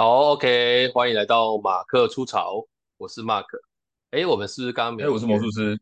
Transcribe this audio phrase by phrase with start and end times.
[0.00, 3.44] 好，OK，欢迎来到马克出潮，我是 Mark。
[4.12, 5.10] 哎，我们是不是刚刚没有？
[5.10, 5.78] 哎，我是魔术师。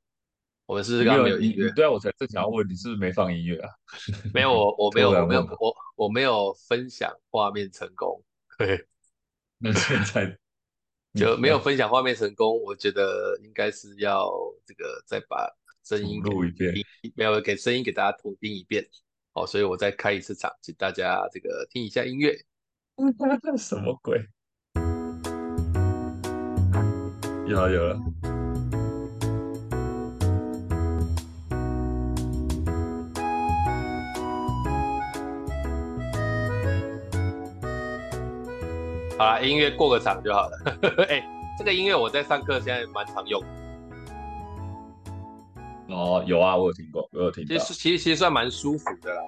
[0.66, 1.70] 我们是不是刚刚没有音乐？
[1.70, 3.70] 对啊，我才正想要问你，是不是没放音乐啊？
[4.34, 8.20] 没有，我我没有，我没有，我我没有分享画面成功。
[8.58, 8.84] 对，
[9.58, 10.36] 那现在
[11.14, 12.60] 就没有分享画面成功。
[12.64, 14.28] 我觉得应该是要
[14.66, 15.48] 这个再把
[15.84, 16.74] 声音录一遍，
[17.14, 18.84] 没有给声音给大家重听一遍。
[19.34, 22.36] 哦，所以我再开一次场，请大家这个听一下音乐。
[23.56, 24.20] 什么鬼？
[27.46, 27.96] 有了有了。
[39.16, 40.58] 好了，音乐过个场就好了。
[41.08, 41.24] 哎、欸，
[41.56, 43.40] 这个音乐我在上课现在蛮常用。
[45.88, 47.56] 哦，有啊，我有听过，我有听过。
[47.56, 49.22] 其实其实其实算蛮舒服的啦。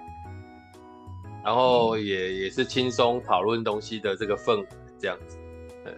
[1.44, 5.38] 然后也、嗯、也是轻松讨论东西的这个氛围这样子，
[5.84, 5.92] 呃，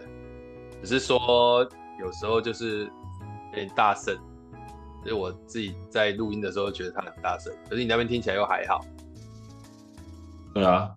[0.81, 1.67] 只是说
[1.99, 2.85] 有时候就是
[3.51, 4.17] 有点大声，
[5.03, 8.85] 所以我自己在录音的时候觉得它很大声，可是你那边听起来又还好。
[10.53, 10.93] 对啊，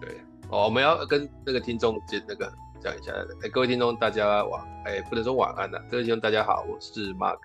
[0.00, 0.10] 对，
[0.50, 7.38] 哦，我们要跟那个听众接那个讲一下，哎，各位听众大家晚，哎，不能说晚安呐、啊，各位听众大家好，我是 Mark。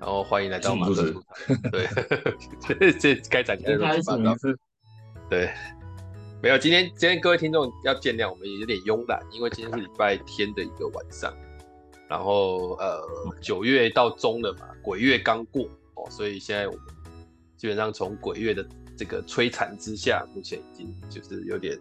[0.00, 1.22] 然后欢迎来到马克出潮。
[1.70, 1.86] 对，
[2.98, 3.78] 这该展开的。
[5.28, 5.50] 对，
[6.42, 11.34] 没有，今天今天各位听众要见谅，我们也有点慵懒，因为今天是礼拜天的一个晚上，
[12.08, 13.02] 然后呃
[13.40, 16.82] 九月到中了嘛，鬼月刚过哦，所以现在我们
[17.56, 21.78] 基本上从鬼月的这个摧残之下，目前已经就是有点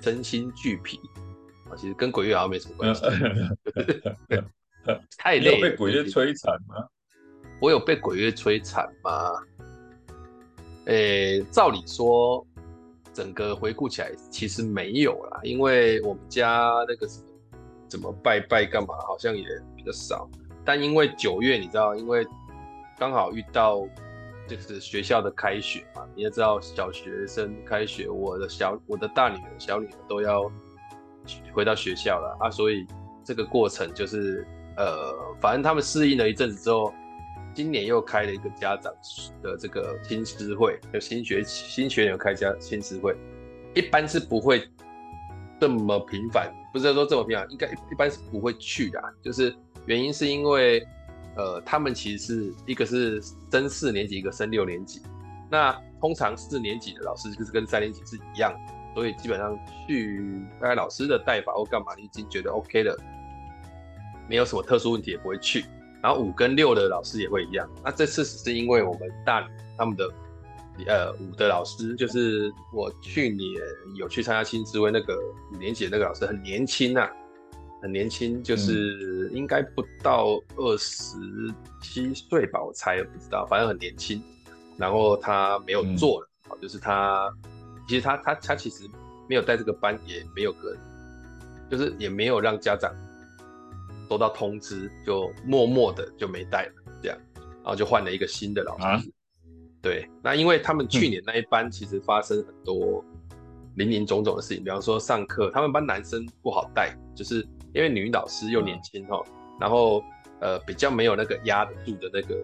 [0.00, 1.00] 身心俱疲。
[1.70, 3.02] 啊，其实跟鬼月好像没什么关系，
[5.16, 6.86] 太累了，被鬼月摧残吗？
[7.64, 9.10] 我有被鬼月摧残吗？
[10.84, 12.46] 诶、照理说，
[13.10, 17.24] 整个回顾起来其实没有啦，因为我们家那个什么
[17.88, 19.42] 怎么拜拜干嘛，好像也
[19.74, 20.28] 比较少。
[20.62, 22.26] 但因为九月，你知道，因为
[22.98, 23.80] 刚好遇到
[24.46, 30.52] 就是学校的开学嘛，你也知道小学生开学，我的小我的大女儿、小女儿都要
[31.54, 32.86] 回到学校了啊，所以
[33.24, 34.46] 这个过程就是
[34.76, 36.92] 呃，反正他们适应了一阵子之后。
[37.54, 38.92] 今年又开了一个家长
[39.40, 43.16] 的这个亲师会，就新学新学年开家新师会，
[43.74, 44.68] 一般是不会
[45.60, 49.00] 这么频繁，不是说这么频繁，应该一般是不会去的。
[49.22, 49.54] 就是
[49.86, 50.84] 原因是因为，
[51.36, 53.22] 呃，他们其实是一个是
[53.52, 55.00] 升四年级，一个升六年级。
[55.48, 58.52] 那通常四年级的老师就是跟三年级是一样，
[58.94, 59.56] 所以基本上
[59.86, 62.98] 去大概老师的带法或干嘛，你已经觉得 OK 了，
[64.28, 65.64] 没有什么特殊问题也不会去。
[66.04, 67.66] 然后五跟六的老师也会一样。
[67.82, 69.46] 那这次只是因为我们大女
[69.78, 70.12] 他们的
[70.86, 73.48] 呃五的老师，就是我去年
[73.96, 75.18] 有去参加新知会那个
[75.50, 77.10] 五年级的那个老师很年轻、啊，
[77.80, 81.16] 很年轻，就是应该不到二十
[81.80, 84.22] 七岁吧，我猜不知道，反正很年轻。
[84.76, 87.32] 然后他没有做了，好、嗯，就是他
[87.88, 88.84] 其实他他他其实
[89.26, 90.76] 没有带这个班，也没有跟，
[91.70, 92.92] 就是也没有让家长。
[94.08, 96.72] 收到通知就默默的就没带了，
[97.02, 98.84] 这样，然后就换了一个新的老师。
[98.84, 99.02] 啊、
[99.80, 103.04] 对，那因为他们去年那一班其实发生很多
[103.76, 110.02] 林林总总的事情，比方说上课他们班男生不好带，就是因为女老师又年轻哈，嗯、然后
[110.40, 112.36] 呃比较没有那个压得住的那个，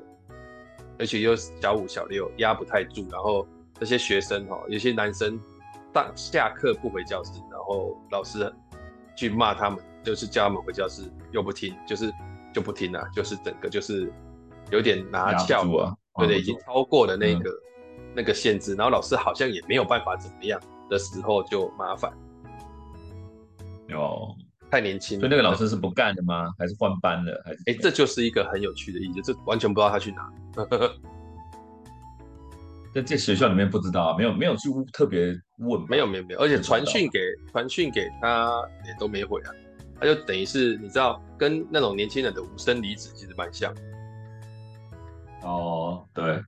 [0.98, 3.46] 而且又小五小六压不太住，然后
[3.78, 5.40] 那些学生哈，有些男生
[5.92, 8.52] 当下课不回教室，然后老师
[9.16, 9.78] 去骂他们。
[10.02, 12.12] 就是叫他们回教室，又不听，就是
[12.52, 14.12] 就不听了，就是整个就是
[14.70, 22.12] 有点拿翘啊，对对，已经超过了那个、嗯、那个限制，然后老师好像也没有办法怎么样的时候就麻烦。
[23.92, 24.34] 哦，
[24.70, 25.20] 太年轻了。
[25.20, 26.50] 所以那个老师是不干的吗？
[26.58, 27.42] 还是换班了？
[27.44, 27.58] 还是？
[27.66, 30.32] 哎，这就是一个很有趣的意思，这完全不知道他去哪。
[32.92, 37.20] 在这学校里面不知道啊，没有没有去特别问，没有没有没有，而且传讯给
[37.52, 38.50] 传讯给他
[38.84, 39.52] 也都没回啊。
[40.00, 43.72] 他就等于是你知道，跟那种年轻人的无声离子其实蛮像。
[45.42, 46.42] 哦，对，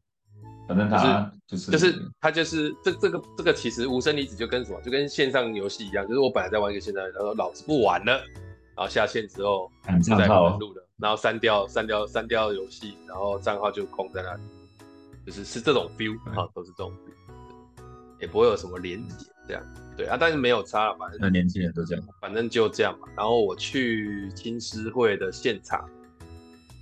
[0.67, 8.13] 反正他就是就是他就是这这个这个其实无声离子就跟什么，就跟线上游戏一样，就是我本来在玩一个线上，然后老子不玩了，
[8.75, 14.43] 然后下线之后不再登录了，然后删掉删掉删掉游戏，然后账号就空在那里，
[15.27, 17.83] 就是是这种 feel 啊，都是这种 feel，
[18.21, 19.63] 也不会有什么连结这样。
[19.95, 23.07] 对啊，但是没有差了，反正那年轻人都这样，反正就这样嘛。
[23.15, 25.87] 然后我去青师会的现场，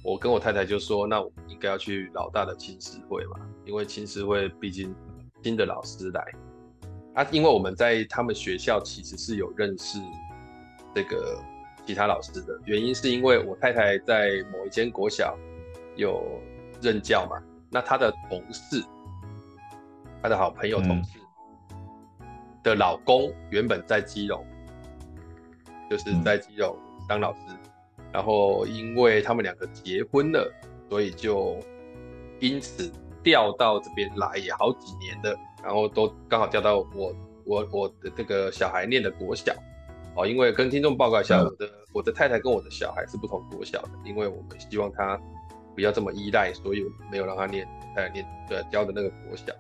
[0.04, 4.94] 我跟我太太就说，那我应该要去老大的青师会嘛，因为青师会毕竟
[5.42, 6.24] 新的老师来，
[7.14, 9.98] 啊，因为我们在他们学校其实是有认识
[10.94, 11.42] 这个
[11.84, 15.36] 其他老师的，原因是因为我太太在某一间国小
[15.96, 16.40] 有
[16.80, 18.84] 任教嘛，那她的同事，
[20.22, 21.18] 她的好朋友同事
[22.62, 24.44] 的老公原本在基隆，
[25.90, 26.76] 就是在基隆
[27.08, 27.40] 当老师，
[28.12, 30.52] 然后因为他们两个结婚了，
[30.88, 31.58] 所以就
[32.38, 32.92] 因此
[33.22, 35.38] 调到这边来也好几年了。
[35.62, 37.14] 然后都刚好调到我
[37.44, 39.52] 我我的这个小孩念的国小
[40.16, 45.20] 哦，因为跟听众报告一下，我的我的太太跟我的小孩是不同国小的，因为我们希望他
[45.74, 49.52] 不要这么依赖，所以没有让他念太太念呃教的那个国小。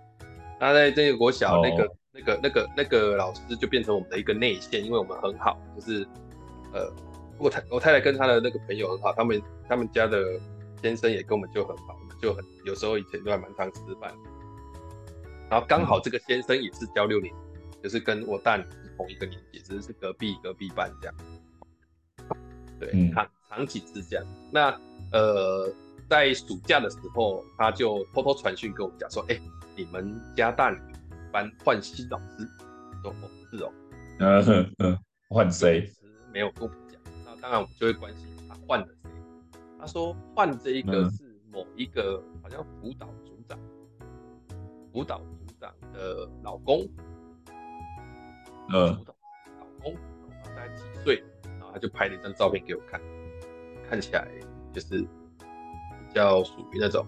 [0.60, 6.06] 那在这个国小，那个那个那个那个老师就变成我们的一个内线，因为我们很好，就是
[6.74, 6.92] 呃，
[7.38, 10.22] 我太我太太跟他的那个朋友很好，他们他们家的
[10.82, 14.12] 先生也跟我们就很好，我们就很有时候以前都还蛮常吃饭。
[15.48, 17.34] 然后刚好这个先生也是教六年，
[17.82, 21.16] 就是跟我大女是同一个年级，只是是隔壁隔壁班这样。
[22.78, 24.24] 对，长长期是这样。
[24.52, 24.78] 那
[25.12, 25.72] 呃，
[26.08, 29.40] 在暑假的时候，他就偷偷传讯跟我们讲说：“哎，
[29.84, 30.78] 你们家大女
[31.32, 32.46] 班换新老师。”
[33.02, 33.72] 说：“哦，是哦。”
[34.20, 34.98] 嗯嗯嗯，
[35.28, 35.90] 换谁？
[36.32, 37.00] 没有跟我们讲。
[37.24, 39.10] 那当然我们就会关心他换了谁。
[39.78, 43.58] 他说换这一个是某一个好像辅导组长，
[44.92, 45.20] 辅导。
[45.60, 46.88] 长的老公，
[48.70, 49.94] 嗯，老公，
[50.42, 51.22] 大概几岁？
[51.42, 52.98] 然后他就拍了一张照片给我看，
[53.86, 54.26] 看起来
[54.72, 57.06] 就是比较属于那种，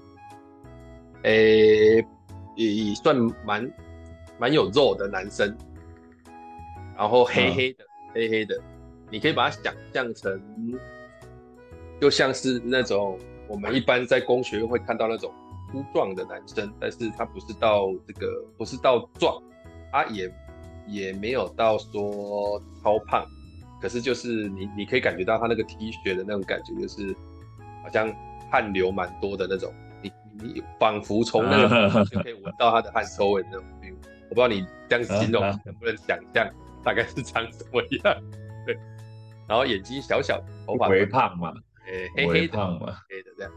[1.22, 2.08] 诶、欸，
[2.56, 3.70] 也算蛮
[4.38, 5.56] 蛮有肉的男生，
[6.96, 8.60] 然后黑黑的，嗯、黑黑的，
[9.10, 10.40] 你可以把它想象成，
[12.00, 13.18] 就像是那种
[13.48, 15.32] 我们一般在工学院会看到那种。
[15.72, 19.42] 粗壮的男生，但是他不是到这个，不是到壮，
[19.90, 20.30] 他也
[20.86, 23.24] 也没有到说超胖，
[23.80, 27.16] 可是就是你你可以感觉到他那个 T 恤的那种感觉，就是
[27.82, 28.14] 好像
[28.50, 29.72] 汗流蛮多的那种，
[30.38, 33.94] 你你仿佛从那个就可以闻到他的汗臭味那种 feel。
[34.30, 36.50] 我不知道你这样形容能不能想象
[36.82, 38.22] 大概是长什么样？
[38.66, 38.76] 对，
[39.46, 41.52] 然后眼睛小小，头发微胖嘛，
[41.86, 43.52] 欸、黑黑的胖嘛，黑的这样，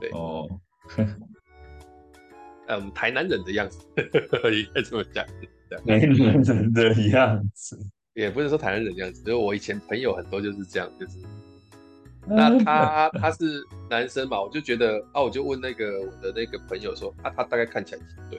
[0.00, 0.48] 对哦。
[2.68, 5.24] 嗯，台南人的样子， 应该这么讲。
[5.86, 5.98] 台南
[6.42, 7.78] 人的样子，
[8.14, 11.18] 也不是说台南人的样子，就是我以前朋友很多就是这样，就是。
[12.26, 18.38] 那他他是男生嘛，我就觉得啊，我就问那个我的那个朋友说，啊，他大概看起来几岁？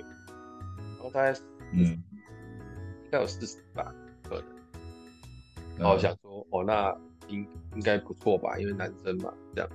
[0.96, 1.34] 然后大概
[1.74, 3.94] 嗯，应该有四十吧，
[4.24, 4.44] 可能。
[5.78, 6.96] 然后我想说，哦，那
[7.28, 7.46] 应
[7.76, 9.70] 应该不错吧，因为男生嘛，这样。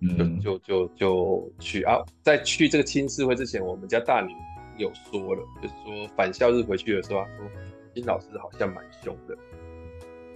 [0.00, 4.34] 嗯，就就就去啊，在去这个亲师会之前，我们家大女
[4.78, 7.50] 有说了，就是说返校日回去的时候，她说
[7.94, 9.36] 新老师好像蛮凶的。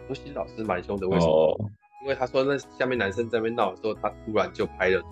[0.06, 1.32] 说新老师蛮凶的，为什么？
[1.32, 1.70] 哦、
[2.06, 5.10] 因为他说那下面男生在那边闹的时候，他突然就拍了，说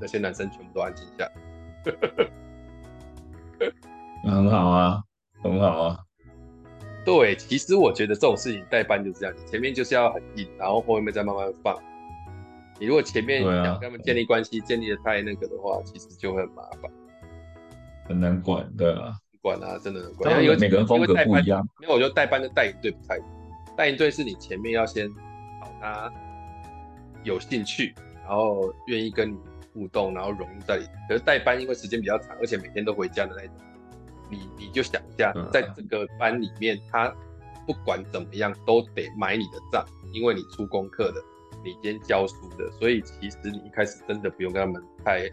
[0.00, 1.32] 那些男生全部都安静下来。
[4.24, 5.02] 很好啊，
[5.42, 5.98] 很好啊。
[7.04, 11.76] 对，其实我觉得这种事情代班就是这样，你前面就是要很硬，然后后面再慢慢放。
[12.80, 16.90] 你如果前面想跟他们建立关系，啊、建立的太那个的话，其实就会很麻烦，
[18.08, 20.42] 很难管，对啊，管啊，真的很管。
[20.42, 23.28] 因为每个人风格不一样，因为我觉得带班跟带营队不太一样。
[23.76, 26.12] 带营队是你前面要先找他
[27.24, 29.36] 有兴趣，然后愿意跟你
[29.72, 30.92] 互动，然后融入在里面。
[31.08, 33.56] 可是代班因为时间比较长，而且每天都回家的那种，
[34.30, 37.14] 你你就想一下，在这个班里面，他
[37.66, 41.22] 不管怎么样都得买你的账，因为你出功课的。
[41.64, 45.30] 你今天教书的，所以其实你一开始真的不用跟他们太，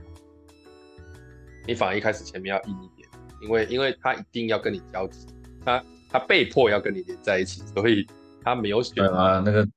[1.65, 3.09] 你反而一开始前面要硬一点，
[3.41, 5.25] 因为因为他一定要跟你交集，
[5.65, 8.05] 他他被迫要跟你连在一起，所以
[8.43, 8.93] 他没有选。
[8.93, 9.67] 对啊，那个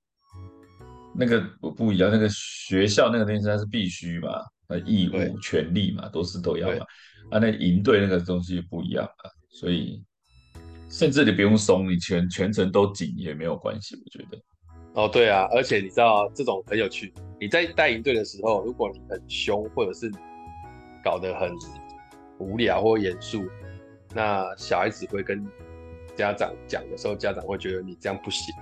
[1.14, 6.74] 那个不不一样，那个学校那个东西它是必须嘛，那义务权利嘛，都是都要嘛。
[6.74, 6.80] 对
[7.30, 10.02] 啊，那营队那个东西不一样啊，所以
[10.90, 14.42] 甚至你不用松，你全全程都紧也没有关系，我觉得。
[14.94, 17.14] 哦，对啊，而且你知道这种很有趣。
[17.40, 20.10] 你在带营队的时候，如果你很凶，或者是
[21.02, 21.50] 搞得很
[22.38, 23.42] 无聊或严肃，
[24.14, 25.42] 那小孩子会跟
[26.14, 28.54] 家长讲的时候，家长会觉得你这样不行。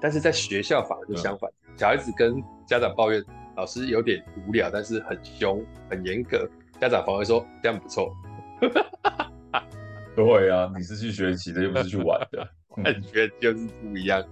[0.00, 3.22] 但是在学校反而就相反，嗯、小孩子跟家长抱怨
[3.56, 6.48] 老师有点无聊，但是很凶、很严格，
[6.80, 8.14] 家长反而说这样不错。
[10.16, 12.48] 对啊，你是去学习的，又不是去玩的，
[12.82, 14.24] 感觉就是不一样。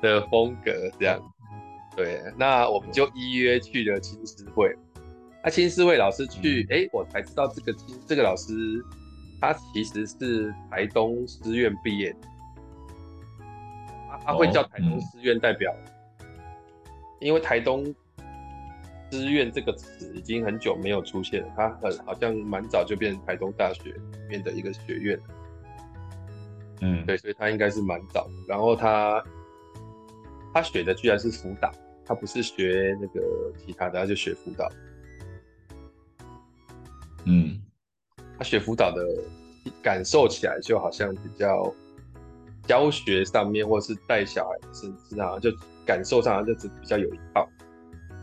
[0.00, 1.22] 的风格这样，
[1.96, 4.74] 对，那我们就依约去了青师会。
[5.44, 8.52] 那青师会老师去，哎、嗯欸，我才知道这个亲这个老师
[9.40, 12.18] 他其实是台东师院毕业的，
[14.10, 15.72] 他他会叫台东师院代表，
[17.22, 17.84] 因为台东
[19.10, 25.20] 师院这个词已经很久没有出现了，他很好像蛮早就变成台东大学里面的一个学院。
[26.80, 28.32] 嗯，对，所以他应该是蛮早的。
[28.48, 29.22] 然后他
[30.52, 31.70] 他学的居然是辅导，
[32.04, 34.68] 他不是学那个其他的，他就学辅导。
[37.24, 37.60] 嗯。
[38.36, 39.06] 他学辅导的
[39.80, 41.72] 感受起来就好像比较
[42.66, 45.48] 教学上面，或是带小孩身上，就
[45.92, 47.46] 感受上就是比较有一套。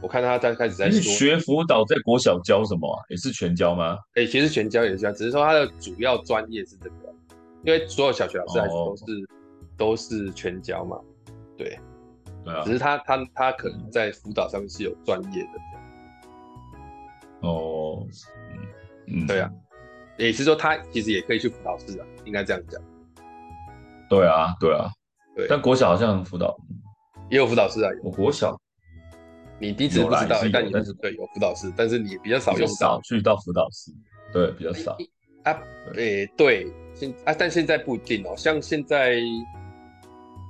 [0.02, 2.98] 我看他在开始在说学辅导，在国小教什么啊？
[3.10, 3.96] 也是全教吗？
[4.16, 7.14] 哎、欸，其实全教也是教，只是说他的主要专业是这个，
[7.64, 9.28] 因为所有小学老师还是都是、哦、
[9.78, 10.98] 都是全教嘛。
[11.56, 11.78] 对，
[12.44, 12.64] 对啊。
[12.66, 15.50] 只是他他他可能在辅导上面是有专业的。
[17.42, 18.04] 哦，
[19.08, 19.52] 嗯，对啊。
[20.18, 22.82] 也是说，他其实也可以去辅导室啊，应该这样讲。
[24.10, 24.90] 对啊，对啊，
[25.36, 25.46] 对。
[25.48, 26.58] 但国小好像辅导
[27.30, 27.90] 也有辅导师啊。
[28.04, 28.60] 我国小，
[29.60, 33.92] 你第一次不知道，但你是对有辅导师，但是你比较少用，少去到辅导师，
[34.34, 34.98] 对，比较少。
[35.44, 35.62] 啊，
[35.94, 38.34] 对，对，现啊，但现在不一定哦。
[38.36, 39.20] 像现在，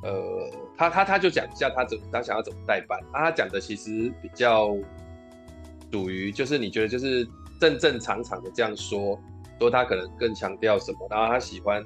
[0.03, 3.25] 呃，他他他就讲一下他怎他想要怎么代班啊。
[3.25, 4.75] 他讲的其实比较
[5.91, 7.27] 属于，就是你觉得就是
[7.59, 9.19] 正正常常的这样说。
[9.59, 11.83] 说他可能更强调什么，然后他喜欢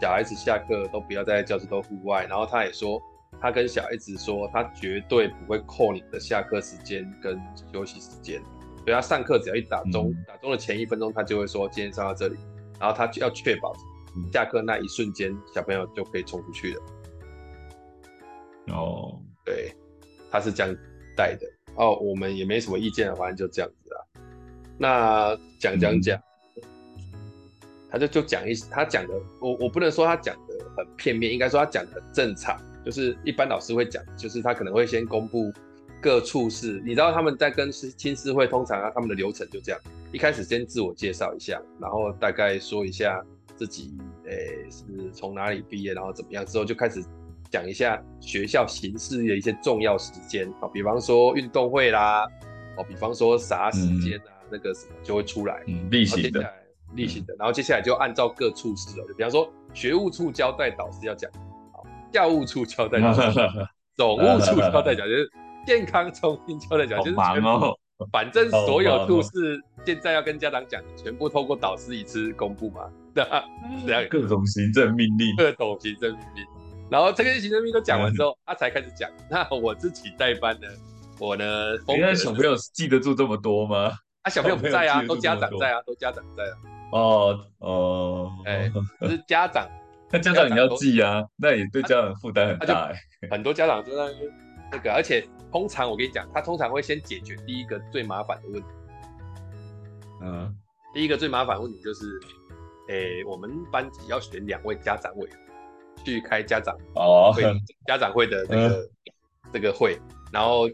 [0.00, 3.02] 小孩子下课都不要在教室都户外，然后他也说
[3.42, 7.38] 他跟小孩子说他绝对不会扣你的下课时间跟
[7.72, 8.40] 休息时间，
[8.76, 12.36] 所以他上课只要一打钟，打钟的前一分钟他就会说今天上到这里，
[12.78, 13.74] 然后他就要确保
[14.32, 16.82] 下课那一瞬间小朋友就可以冲出去了。
[18.68, 19.74] 哦，对，
[20.30, 20.74] 他是这样
[21.16, 23.98] 带的哦，我们也没什么意见，反正就这样子啊。
[24.78, 26.16] 那讲讲讲。
[26.16, 26.22] 嗯
[27.92, 35.52] 他就就讲一，他讲的，我我不能说他讲的很片面，应该说他讲的很正常，就是一般老师会讲，就是他可能会先公布
[36.00, 39.80] 各处室，你知道他们在跟亲师会通常啊，他们的流程就这样，
[40.12, 43.24] 一开始先自我介绍一下，然后大概说一下
[43.56, 43.92] 自己
[44.26, 47.02] 诶、欸、是从哪里毕业，然后怎么样，之后就开始
[47.50, 50.48] 讲一下学校形式的一些重要时间。
[50.60, 52.26] 啊，比方说运动会啦，
[52.76, 56.54] 哦，比方说啥时间啊，嗯、那个什么就会出来，嗯，例行的。
[56.94, 61.40] 例行的，然后接下来就按照各处室了，就比方说学务处交代导师要讲，好，
[62.12, 63.20] 教务处交代导师，
[63.96, 65.30] 总务处交代讲，就是
[65.66, 67.78] 健康中心交代讲，就是全部，
[68.12, 72.82] 反正所有故事现在要跟家长讲，全部透过导师一次公布嘛，
[73.14, 73.44] 对吧？
[73.86, 76.44] 这样各种行政命令，各种行政命令，
[76.90, 79.10] 然后这个行政命令都讲完之后， 他才开始讲。
[79.30, 80.68] 那我自己带班呢，
[81.18, 83.92] 我呢，应该小朋友记得住这么多吗？
[84.22, 86.54] 啊，小朋友不在啊，都家长在啊，都家长在啊。
[86.92, 89.66] 哦哦，哎，可是家长，
[90.12, 93.28] 那家长你要记啊，那也对家长负担很大哎。
[93.30, 94.12] 很多家长就在
[94.70, 98.68] 那个，而且通常我跟你讲，他通常会先解决第一个最麻烦的问题。
[100.20, 100.54] 嗯，
[100.92, 102.20] 第一个最麻烦问题就是，
[102.88, 105.38] 哎，我们班级要选两位家长委员
[106.04, 107.34] 去开家长哦
[107.86, 108.90] 家长会的那个
[109.52, 109.98] 这个会，
[110.30, 110.68] 然后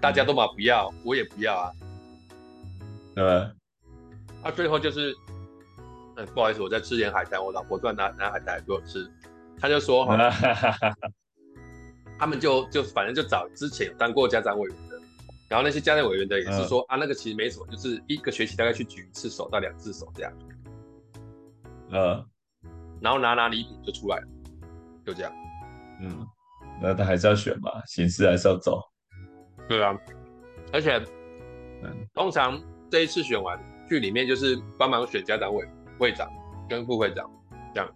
[0.00, 1.72] 大家都嘛不要，我也不要啊，
[3.16, 3.56] 嗯。
[4.42, 5.14] 他、啊、最后就是，
[6.16, 9.10] 嗯，不好意思，我在吃点海苔，我老婆突然拿拿海苔给我吃，
[9.58, 10.30] 他就说哈，
[12.18, 15.00] 他们就就反正就找之前有当过家长委员的，
[15.48, 20.32] 然后那些家长委员的也是说、嗯、啊，那个其实没什么，就是一个学期大概去举一次手到两次手这样，
[21.90, 22.26] 嗯，
[23.00, 24.26] 然后拿拿礼品就出来了，
[25.06, 25.32] 就这样，
[26.02, 26.26] 嗯，
[26.80, 28.82] 那他还是要选嘛，形式还是要走，
[29.66, 29.96] 对啊，
[30.72, 31.02] 而且，
[31.82, 33.58] 嗯，通常这一次选完。
[33.88, 35.68] 剧里面就是帮忙选家长委
[36.02, 36.28] 会长
[36.68, 37.30] 跟副会长
[37.72, 37.88] 这样，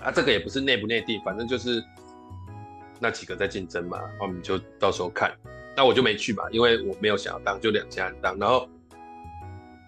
[0.00, 1.80] 啊，这个也不是内不内定，反正就是
[2.98, 5.32] 那几个在竞争嘛，我们就到时候看。
[5.76, 8.36] 那我就没去嘛，因为我没有想要当，就两家人当。
[8.36, 8.68] 然后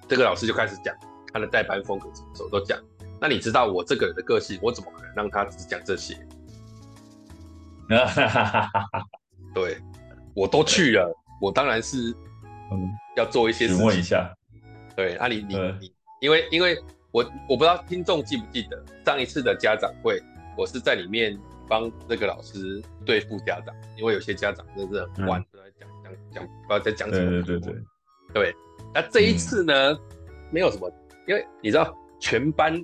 [0.09, 0.95] 这个老师就开始讲
[1.33, 2.79] 他的代班风格，什么时候都讲。
[3.21, 6.15] 那你知道我这个人的个性，我怎么可能让他只讲这些？
[9.53, 9.79] 对，
[10.33, 12.15] 我都去了，我当然是。
[12.73, 13.85] 嗯，要做一些事情。
[13.85, 14.35] 问一下，
[14.97, 15.94] 对，那、啊、你你你，
[16.25, 20.19] 因为因为我我不知道听众记不记得上一次的家长会，
[20.57, 21.39] 我是在里面
[21.69, 27.31] 帮那个老师对付家长，因为有些家长真的是很欢，都在讲讲讲，不知道在讲什么。
[27.31, 27.83] 对对对对，
[28.33, 28.57] 对。
[28.95, 30.01] 那这一次呢，嗯、
[30.51, 30.91] 没有什么，
[31.29, 32.83] 因为你知道，全班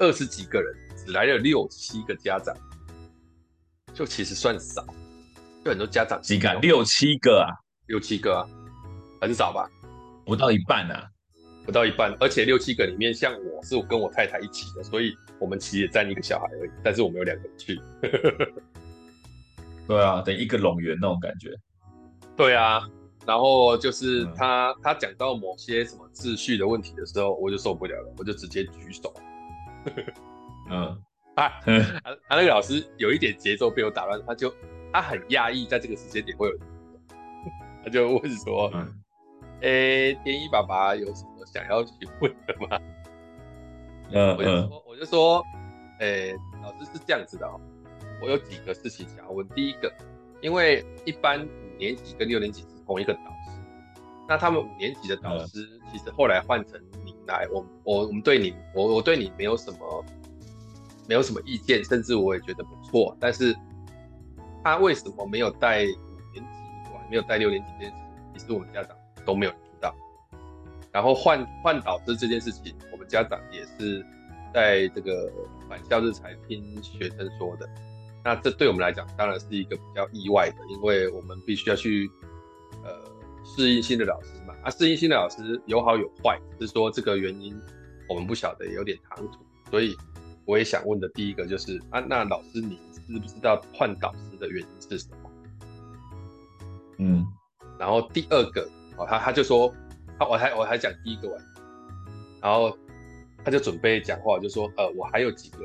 [0.00, 2.52] 二十几个人，只来了六七个家长，
[3.94, 4.84] 就其实算少，
[5.64, 7.54] 就很多家长几个，六七个啊，
[7.86, 8.42] 六七个啊。
[9.20, 9.70] 很少吧，
[10.24, 11.06] 不到一半啊，
[11.64, 17.80] 不到一半，而且六七个里面，像我是跟我太太一起的，所以我们其实也占一个小孩而已，但是我们有两个人去。
[19.86, 21.50] 对啊，等一个拢圆那种感觉。
[22.36, 22.88] 对啊，
[23.26, 29.12] 然后就是他、嗯、他讲到某些什么秩序的问题的时候，我就受不了了，我就直接举手。
[30.70, 30.96] 嗯，
[31.34, 31.78] 啊，他
[32.28, 34.54] 他那个老师有一点节奏被我打乱，他就
[34.92, 36.56] 他很讶异，在这个时间点会有，
[37.84, 38.94] 他就问说：“哎、嗯
[39.62, 42.80] 欸，天一爸爸有什么想要询问的吗？”
[44.12, 45.44] 嗯，我就说，我就说，
[46.00, 47.60] 诶、欸，老师是这样子的哦。
[48.20, 49.46] 我有几个事情想要问。
[49.50, 49.92] 第一个，
[50.40, 53.60] 因为一般五年级跟六年级是同一个导师，
[54.28, 60.04] 那他们五年级的导师其实后来换成你来，我我我们对你，我我对你没有什么
[61.08, 63.16] 没有什么意见，甚至我也觉得不错。
[63.20, 63.56] 但是
[64.64, 69.52] 他为什么没有带五年级，没有带六年级这件事情，其实我们家长都没有。
[70.92, 74.04] 然后换换导师这件事情，我们家长也是
[74.52, 75.30] 在这个
[75.68, 77.68] 返校日才听学生说的。
[78.24, 82.10] 那这对我们来讲当然是一个比较意外的，因为我们必须要去
[82.84, 82.90] 呃
[83.44, 84.54] 适应新的老师嘛。
[84.62, 87.58] 啊，适应新的老师有好有坏，是说这个原因
[88.08, 89.38] 我们不晓得，有点唐突。
[89.70, 89.96] 所以
[90.44, 95.30] 我也想问的第一个就是啊，那老师你知不知道换导师的原因是什么？
[96.98, 97.26] 嗯，
[97.78, 98.68] 然后第二个
[98.98, 99.72] 哦，他他就说，
[100.26, 101.38] 我还我还讲第一个完，
[102.40, 102.76] 然后
[103.44, 105.58] 他就准备讲话，就说呃，我还有几个。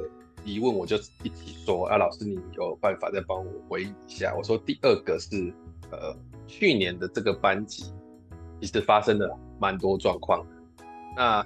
[0.48, 4.32] 疑问我就一起说啊，老师你有办法再帮我回应一下。
[4.38, 5.52] 我说第二个是
[5.90, 7.92] 呃去年的这个班级
[8.62, 10.46] 其实发生了蛮多状况，
[11.18, 11.40] 那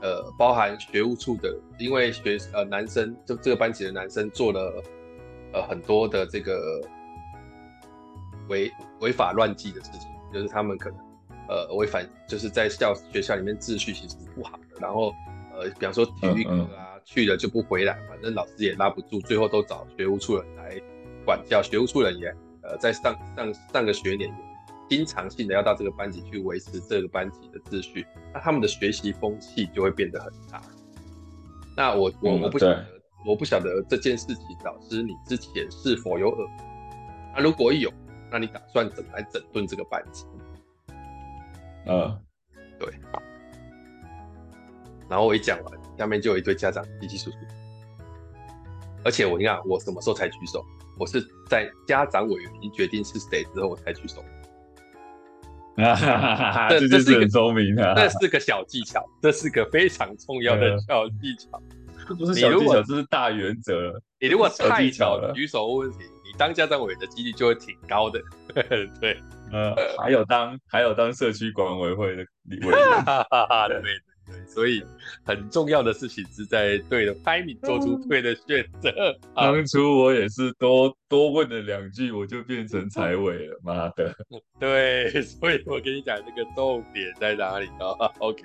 [0.00, 4.82] 呃包含学务处的，因为学呃男生就这个班级的男生做了
[5.52, 6.80] 呃很多的这个
[8.48, 10.98] 违违法乱纪的事情，就是他们可能
[11.48, 15.12] 呃违反就是在校学校里面秩序其实是不好的，然后
[15.54, 16.54] 呃比方说体育课啊。
[16.54, 20.76] 嗯嗯去了就不回来，反正老师也拉不住，最后都找学务处人来
[21.24, 21.62] 管教。
[21.62, 22.26] 学务处人也
[22.62, 24.36] 呃，在上上上个学年也
[24.88, 28.04] 经常性的要到这个班级去维持这个班级的秩序，
[28.34, 30.60] 那他们的学习风气就会变得很差。
[31.76, 32.86] 那我我我不晓得，
[33.24, 36.48] 我不晓得这件事情，老师你之前是否有耳？
[37.36, 37.88] 那如果有，
[38.32, 40.24] 那你打算怎么来整顿这个班级？
[41.86, 42.20] 嗯，
[42.78, 42.92] 对。
[45.08, 45.86] 然后我一讲完。
[45.96, 47.36] 下面就有一堆家长稀稀疏疏，
[49.02, 50.62] 而且我你看，我什么时候才举手？
[50.98, 54.22] 我是在家长委员已经决定是谁之后我才举手。
[55.78, 61.62] 哈哈哈，这这是很聪明啊，这是个小技巧，这是个非常重要的小技巧。
[62.06, 63.98] 这不是小技巧，这是大原则。
[64.20, 68.20] 你如果太巧了举手问题，你当家长委员的几率就会挺高的。
[69.00, 69.18] 对，
[69.52, 73.92] 呃，还有当还有当社区管委会的委员，对。
[74.26, 74.82] 对，所以
[75.24, 79.16] 很重要的事情是在对的 timing 做出对的选择。
[79.36, 84.12] 当初我也是多多问了两句，我就变成财委了，妈的！
[84.58, 88.42] 对， 所以我跟你讲这个重点在哪里啊？OK，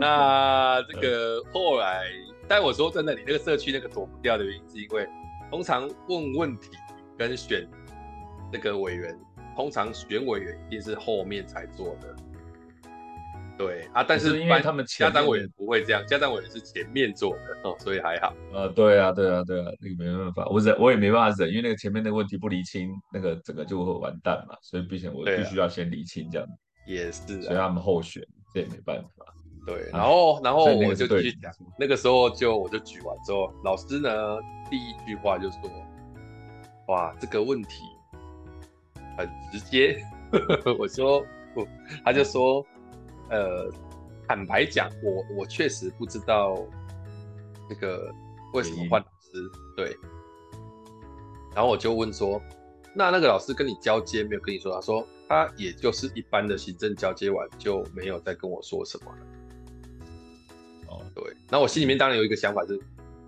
[0.00, 2.02] 那这个后来，
[2.48, 5.06] 但我说真的，你那个社区那个躲不掉的原因，是因为
[5.52, 6.70] 通常问问题
[7.16, 7.64] 跟选
[8.52, 9.16] 那个委员，
[9.56, 12.14] 通常选委员一定是后面才做的。
[13.58, 18.34] 对啊，但是因为他们家长委员不会这样，家长委员是前面做的哦，所以还好。
[18.52, 26.46] 呃，对啊，对啊，对啊，那个没办法，我忍我也没办法忍，因为那个前面那个问题不厘清，那个整个就会完蛋嘛，所以毕竟我必须要先厘清这样。
[26.46, 26.52] 啊、
[26.86, 29.24] 也是，所以他们后选，这也没办法。
[29.66, 34.10] 对，然后然后我就继续讲，那个时候就我就举完之后，老师呢
[34.70, 35.60] 第一句话就说
[36.88, 37.82] ：“哇，这个问题
[39.16, 40.02] 很直接。
[40.78, 41.24] ”我说
[41.54, 41.66] 不，
[42.04, 42.66] 他就说。
[43.28, 43.68] 呃，
[44.28, 46.56] 坦白讲，我我确实不知道
[47.68, 48.08] 那个
[48.52, 49.50] 为什么换老师。
[49.76, 49.96] 对，
[51.52, 52.40] 然后我就问说，
[52.94, 54.72] 那那个老师跟你交接没有跟你说？
[54.72, 59.26] 他说他也就是一般的行政交接完就没有再跟我说什么了。
[60.86, 62.80] 哦，对，那我心里面当然有一个想法是，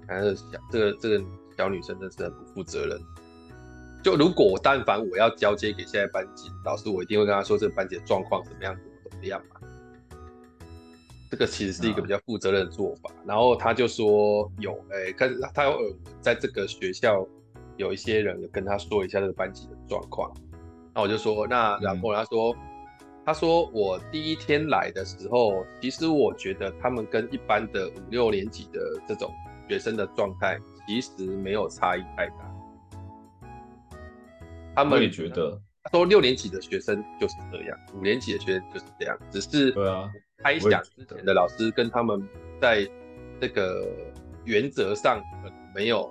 [0.06, 1.24] 还是想这个这个
[1.56, 3.00] 小女生真是很不负责任。
[4.02, 9.56] 就如果我但凡我要交接给现在班级老师，我一定会跟他说这个班级的状况怎么样，怎么怎么样嘛。
[11.30, 17.26] 这个其实是一个比较负责任的做法，然后他就说有，哎，可是他有耳闻，在这个学校
[17.76, 20.32] 有一些人跟他说一下这个班级的状况，
[20.94, 22.56] 那我就说，那然后他说，
[23.26, 29.30] 他说我第一天来的时候，其实我觉得他们跟一般的五六年级的这种
[29.68, 32.47] 学生的状态其实没有差异太大，
[34.78, 40.08] 他们也觉得，他说六年级的学生就是这样，五年级的学生就是这样，只是对啊。
[40.40, 42.22] 猜想之前的老师跟他们
[42.60, 42.88] 在
[43.40, 43.84] 这个
[44.44, 46.08] 原则上可能没有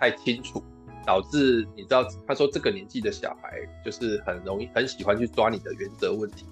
[0.00, 0.60] 太清楚，
[1.06, 6.44] 导致你知道他说这个年纪的小孩就是很容易很喜欢去抓你的原则问题，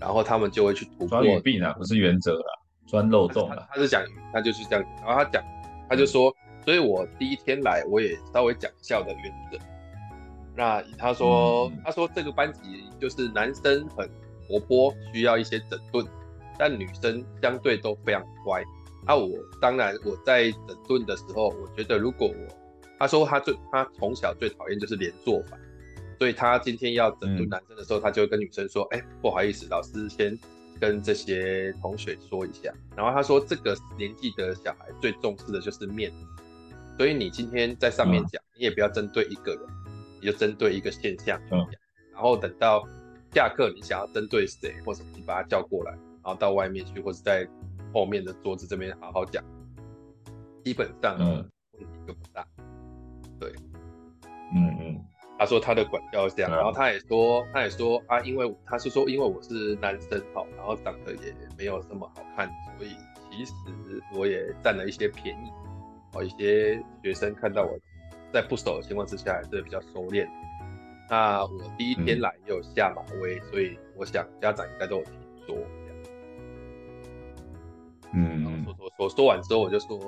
[0.00, 1.08] 然后他们就会去突破。
[1.08, 2.46] 抓语病啊，不是原则啦，
[2.86, 3.68] 钻漏洞了。
[3.70, 5.44] 他是讲，他就是这样，然后他讲，
[5.90, 9.58] 他就说，所以我第一天来我也稍微讲一下我的原则。
[10.54, 14.08] 那他说，嗯、他说这个班级就是男生很
[14.46, 16.06] 活泼，需要一些整顿，
[16.58, 18.62] 但女生相对都非常乖。
[19.06, 22.54] 那、啊、我当然我在整顿的时候，我觉得如果我，
[22.98, 25.56] 他说他最他从小最讨厌就是连坐法，
[26.18, 30.38] 所以他今天要整顿男生的时候，嗯、他就会跟女生说，哎、欸，不好意思，老师先
[30.78, 32.72] 跟这些同学说一下。
[32.94, 36.16] 然后他说这个年纪的小孩最重视的就是面子，
[36.98, 39.62] 所以你今天在上面讲，嗯、你也不要针对一个人。
[40.22, 41.66] 你就针对一个现象嗯、
[42.12, 42.86] 然后等到
[43.32, 47.44] 下课，你想要针对谁或什么，你把他叫过来，然后到外面去，或者在
[47.92, 49.42] 后面的桌子这边好好讲。
[50.64, 52.46] 基本上问题就不大。
[53.40, 53.52] 对，
[54.54, 55.04] 嗯嗯。
[55.38, 62.94] 他说他的管教是这样，嗯、然后他也说，他也说啊，因为他是说，因为我是男生哈，然后长得也没有这么好看，所以
[63.28, 63.52] 其实
[64.14, 65.50] 我也占了一些便宜。
[66.12, 67.76] 哦，一些学生看到我。
[68.32, 70.26] 在不熟的情况之下，还是比较收敛。
[71.10, 75.12] 那我第一天来也有下马威，嗯、所以我想家长应该都有听
[75.46, 75.56] 说。
[78.14, 79.98] 嗯，然后说说说说完之后，我就说，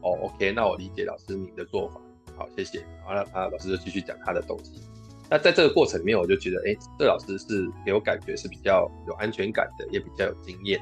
[0.00, 2.00] 哦，OK，那我理解老师您的做法，
[2.36, 2.80] 好，谢谢。
[3.06, 4.82] 然后他老师就继续讲他的东西。
[5.28, 10.80] 那在这个过程里面，我就觉得，哎、欸，这老师是给我感觉是比较有安全感的，也比较有经验，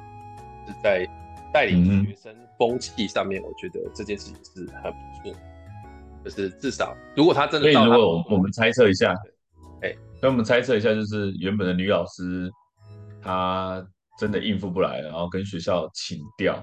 [0.67, 1.07] 是在
[1.53, 5.37] 带领学生风气上面，我觉得这件事情是很不错。
[6.25, 9.15] 就是至少，如果他真的，所以如果我们猜测一下，
[9.83, 12.51] 哎，那我们猜测一下，就是原本的女老师
[13.23, 13.85] 她
[14.19, 16.63] 真的应付不来，然后跟学校请调，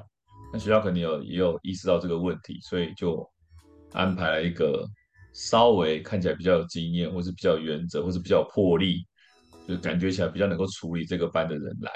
[0.51, 3.27] 那学校肯定有也有意识到这个问题，所以就
[3.93, 4.85] 安排了一个
[5.33, 9.05] 稍微看起来比较有经验，或是比较有原则，或是比较有魄力，
[9.67, 11.91] 就感觉起来比较能够处理这个班的人来，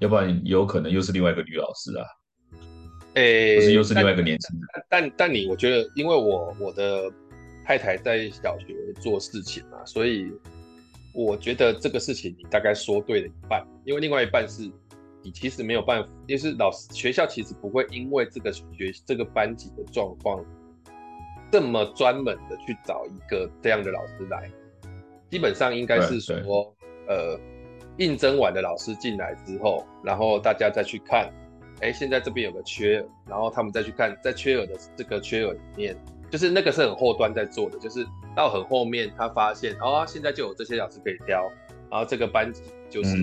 [0.00, 2.04] 要不然有可能又是另外一个女老师啊。
[3.18, 7.10] 诶，欸、不是又是另外一个年轻人，但但，但你我觉得，因为我我的
[7.64, 10.32] 太太在小学做事情嘛，所以
[11.12, 14.70] 我觉得这个事情你大概说对了一半，因为另外一半是
[15.22, 18.64] 你其实没有办法，就是老师学校其实不会因为这个学
[19.04, 20.44] 这个班级的状况
[21.50, 24.48] 这么专门的去找一个这样的老师来，
[25.28, 26.72] 基本上应该是说，
[27.08, 27.36] 呃，
[27.96, 31.28] 应征完的老师进来之后，然后大家再去看。
[31.80, 35.96] 哎，现在这边有个缺，然后他们再去看，在缺额的这个缺额里面，
[36.30, 41.48] 就是那个是很后端在做的，就是到很后面他发现，哦，现在就有这些老师可以挑，
[41.90, 43.16] 然后这个班级就是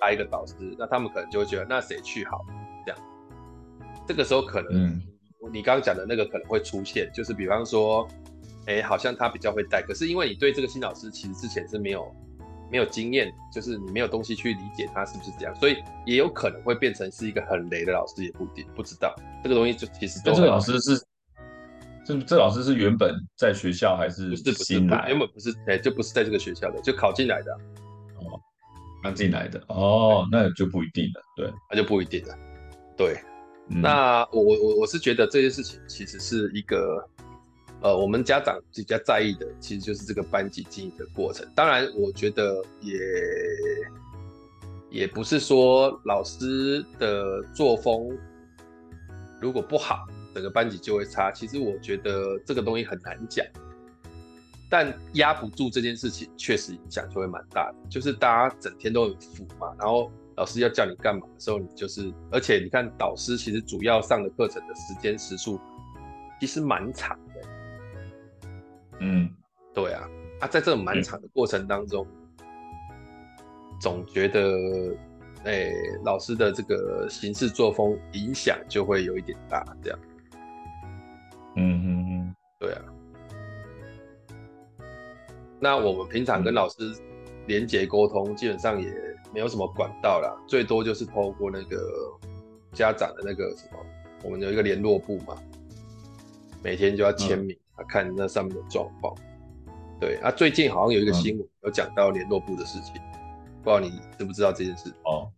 [0.00, 2.44] 来一个导师，嗯、那他们可能就会觉得，那谁去好？
[2.84, 3.00] 这样，
[4.08, 5.02] 这个时候可能、嗯、
[5.52, 8.08] 你刚刚讲的那个可能会出现，就是比方说，
[8.66, 12.12] 哎，好像他比较会带，可是因为你对这个新老师其实之前是没有。
[12.70, 20.20] 没有经验，就是你没有东西去理解他是不是这样，所以也有可能会变成是一个很雷的老师，也不一定不知道这个东西就其实。
[20.24, 21.04] 这个老师是，
[22.06, 25.02] 这这老师是原本在学校还是新来？
[25.02, 27.52] 不是不是，原本不是，哎，就不是在这个学校的，就考进来的。
[28.16, 28.40] 哦，
[29.02, 32.34] 刚进来的哦，那就不一定了，对，那就不一定了。
[32.96, 33.16] 对，
[33.68, 37.04] 嗯、那我我我是觉得这件事情其实是一个。
[37.82, 41.48] 呃，我们家长比较在意的，其实就是这个班级经营的过程。
[41.54, 42.94] 当然，我觉得也
[44.90, 48.14] 也不是说老师的作风
[49.40, 51.32] 如果不好，整个班级就会差。
[51.32, 53.46] 其实我觉得这个东西很难讲，
[54.68, 57.88] 但压不住这件事情，确实影响就会蛮大的。
[57.88, 65.58] 就是大家整天都很浮嘛，然后老师要叫你干嘛的时候，你就是，而且你看导师其实主要上的课程的时间时数
[66.38, 67.18] 其实蛮长。
[69.00, 69.28] 嗯，
[69.74, 70.08] 对啊，
[70.40, 72.06] 啊，在这种蛮长的过程当中，
[72.38, 72.46] 嗯、
[73.80, 74.40] 总觉得，
[75.44, 75.72] 哎、欸，
[76.04, 79.98] 老师的这个行事作风影响就会有一点大，这样。
[81.56, 82.82] 嗯嗯嗯，对啊。
[85.58, 86.94] 那我们平常跟老师
[87.46, 88.92] 连接沟通，基本上也
[89.32, 91.78] 没有什么管道啦，最多就是透过那个
[92.74, 93.78] 家长的那个什么，
[94.24, 95.34] 我们有一个联络部嘛，
[96.62, 97.56] 每天就要签名。
[97.56, 99.14] 嗯看那上面的状况，
[100.00, 104.90] 对啊，最近好像有一个新闻有讲到联络部的事情，嗯、不知道你知不知道这件事？
[105.04, 105.30] 哦，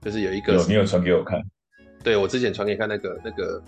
[0.00, 1.42] 就是有一个，有你有传给我看，
[2.02, 3.62] 对我之前传给你看那个那个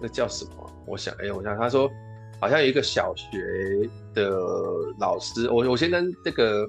[0.00, 0.72] 那叫什么？
[0.86, 1.90] 我想，哎、欸，我想他说
[2.40, 4.30] 好像有一个小学的
[4.98, 6.66] 老师，我我先跟这个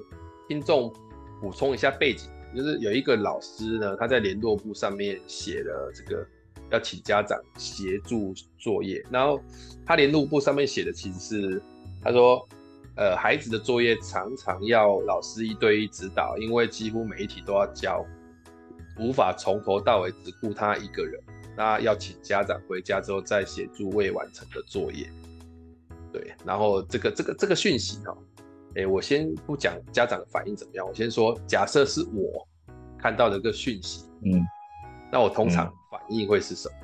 [0.48, 0.92] 听众
[1.40, 6.26] 补充一下背景，就是有一个老师呢，他在联络部上面写了这个
[6.70, 9.40] 要请家长协助作业，然后
[9.86, 11.62] 他联络簿上面写的其实是
[12.02, 12.46] 他说，
[12.96, 18.04] 呃，孩子的作业常常要老师一对一指导，因为几乎每一题都要教，
[18.98, 21.20] 无法从头到尾只顾他一个人，
[21.56, 25.10] 那要请家长回家之后再协助未完成的作业。
[26.12, 28.16] 对，然后这个这个这个讯息哈。
[28.76, 32.46] 哎，我先不讲家长的反应怎么样，我先说，假设是我
[32.96, 34.46] 看到的一个讯息，嗯，
[35.10, 35.74] 那我通常反
[36.10, 36.74] 应会是什么？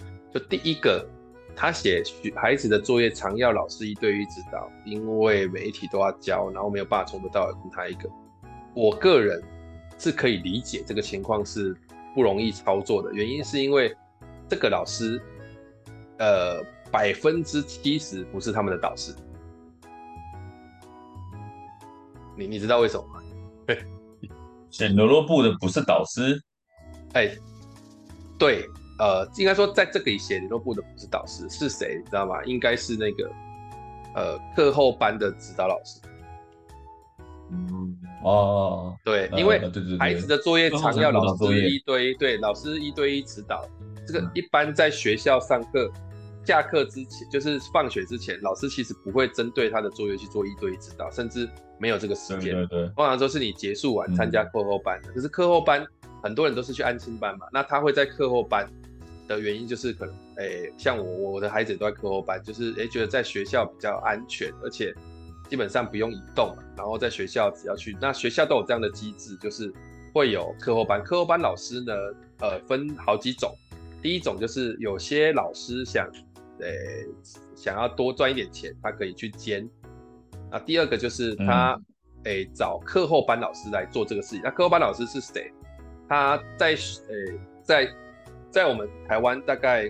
[0.00, 1.08] 嗯、就第一个，
[1.56, 2.02] 他写
[2.36, 8.08] 孩子的作业常要老师一对一指导，因为每一题都要交，然后没有办法从头到尾顾他一个。
[8.74, 9.42] 我个人
[9.98, 11.76] 是可以理解这个情况是
[12.14, 13.94] 不容易操作的，原因是因为
[14.48, 15.20] 这个老师，
[16.18, 19.14] 呃，百分之七十不是他们的导师。
[22.36, 23.20] 你你知道为什么吗？
[23.66, 23.84] 对，
[24.70, 26.40] 写联络簿的不是导师。
[27.12, 27.38] 哎、欸，
[28.40, 28.66] 对，
[28.98, 31.96] 呃，应该说在这里写联络部的不是导师，是谁？
[31.98, 32.42] 你知道吗？
[32.44, 33.30] 应该是那个
[34.16, 36.00] 呃课后班的指导老师。
[37.52, 39.60] 嗯，哦，对，因为
[39.98, 43.64] 孩子的作业常要老师一对一，对，老师一对一指导。
[44.06, 45.88] 这个一般在学校上课。
[46.42, 51.48] 下课之前，就是放学之前，老师其实不会针对他的作业去做一对一指导，甚至
[51.78, 52.54] 没有这个时间。
[52.54, 52.88] 对对对。
[52.96, 55.12] 通常都是你结束完参加课后班的。
[55.12, 55.86] 可是课后班
[56.22, 58.68] 很多人都是去安亲班嘛，那他会在课后班
[59.28, 64.94] 的原因就是可能，哎、欸，像我我的孩子都在课后班，就是哎、欸、觉得在学校比较安全，而且
[65.48, 69.72] 基本上不用移动嘛，然后在学校只要去，那学校都有这样的机制，就是
[70.12, 71.02] 会有课后班。
[71.02, 71.94] 课后班老师呢，
[72.40, 73.54] 呃，分好几种，
[74.02, 76.08] 第一种就是有些老师想。
[76.58, 77.08] 对，
[77.56, 79.66] 想要多赚一点钱，他可以去兼。
[80.50, 81.80] 那第二个就是他，
[82.24, 84.42] 诶、找课后班老师来做这个事情。
[84.44, 85.50] 那课后班老师是谁？
[86.10, 87.88] 他在，诶、欸，在
[88.50, 89.88] 在我们台湾大概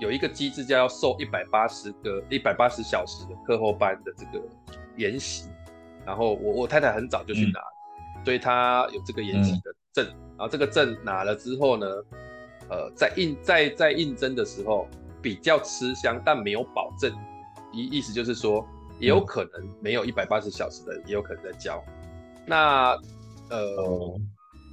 [0.00, 4.44] 有一个机制，叫要受一百八十个一百八十小时的课后班的这个
[4.96, 5.48] 研习。
[6.04, 10.04] 然后我我太太很早就去拿，嗯、所以她有这个研习的证。
[10.06, 11.86] 嗯、然后这个证拿了之后呢，
[12.68, 14.88] 呃，在应在在应征的时候
[15.22, 17.12] 比较吃香，但没有保证。
[17.72, 18.66] 意意思就是说，
[18.98, 21.80] 也有可能没有一百八十小时的人，也有可能在教。
[22.44, 22.98] 那
[23.50, 24.20] 呃，哦、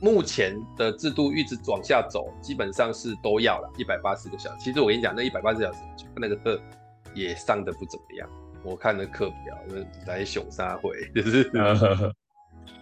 [0.01, 4.57] 目前的制度一直往下走，基本上是都要了一百八十个小时。
[4.59, 5.79] 其实我跟你讲，那一百八十小时
[6.15, 6.59] 那个课
[7.13, 8.29] 也上的不怎么样。
[8.63, 9.57] 我看的课表，
[10.07, 11.49] 来熊沙会 就是，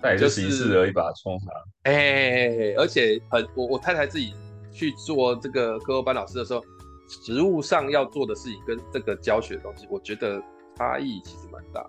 [0.02, 1.48] 那也就形式而已吧，充场。
[1.84, 4.34] 哎，而且很我我太太自己。
[4.76, 6.60] 去做这个课后班老师的时候，
[7.08, 10.42] 实务上要做的事情跟这个教学的东西，我觉得
[10.76, 11.88] 差异其实蛮大。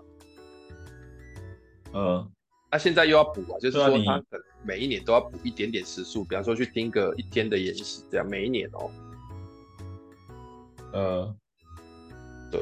[1.93, 2.29] 嗯，
[2.69, 8.91] 那、啊、现在又要补啊，就是说他可能每一年都要补一点点时数，比方说去听个一天的演习，这样每一年哦。
[10.93, 11.35] 呃，
[12.51, 12.61] 对，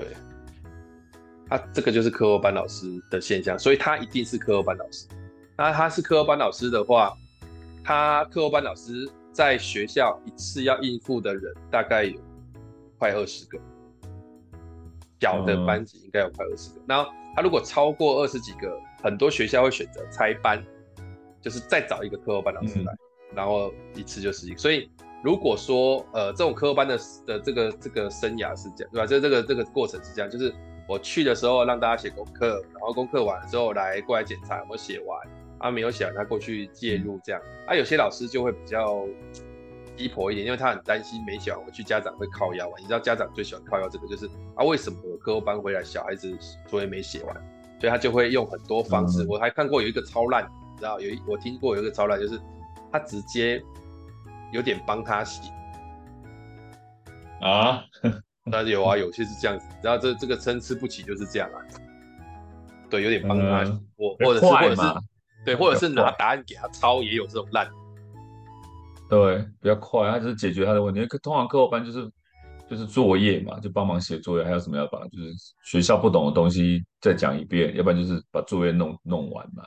[1.48, 5.08] 他、啊、这个就是课后班老师的现象，所以他一定是课后班老师。
[5.58, 7.16] 那他是课后班老师的话，
[7.84, 9.10] 他课后班老师。
[9.34, 12.20] 在学校一次要应付的人大概有
[13.00, 13.58] 快二十个，
[15.20, 16.82] 小的班级应该有快二十个。
[16.88, 20.64] 然后他如果超过二十几个，很多学校会选择拆班，
[21.44, 22.94] 就是再找一个课后班老师来，
[23.36, 24.58] 然后一次就是一个。
[24.58, 24.90] 所以
[25.24, 29.06] 如果说呃这种课后班的的这个这个生涯是这样，对吧？
[29.06, 30.52] 就这个这个过程是这样，就是
[30.88, 35.20] 我去的时候让大家写功课，然后功课完了之后来过来检查有没有写完。
[35.60, 39.08] 他没有想他过去介入这样，啊，有些老师就会比较
[39.96, 42.74] 鸡婆一点，因为他很担心没写完回去家长会靠腰啊。
[42.80, 44.26] 你知道家长最喜欢靠腰这个，就是
[44.56, 47.34] 啊，为什么我课后班回来小孩子作业没写完，
[47.80, 49.26] 所以他就会用很多方式。
[49.30, 52.38] 我还看过有一个超烂，你知道有一我听过有一个超烂，就是
[52.92, 53.64] 他直接
[54.52, 55.50] 有点帮他洗
[57.40, 57.86] 啊，
[58.44, 61.58] 那有啊，有些是这样子，然后这这个参差不齐就是这样啊，
[62.90, 64.82] 对，有点帮他写，或或者是或者是。
[65.46, 67.70] 对，或者是拿答案给他抄，也有这种烂。
[69.10, 71.06] 对，比较快，他就是解决他的问题。
[71.22, 72.10] 通常课后班就是
[72.70, 75.02] 就是作业嘛，就帮忙写作业，还有什么要帮？
[75.10, 75.34] 就是
[75.66, 79.66] 学校不懂的东西再讲一遍，要不然就是把作业弄弄完嘛。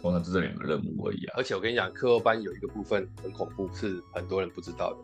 [0.00, 1.34] 通常就这两个任务而已啊。
[1.36, 4.94] 而且我跟你讲，课后班有一个部分很恐怖，是很多人不知道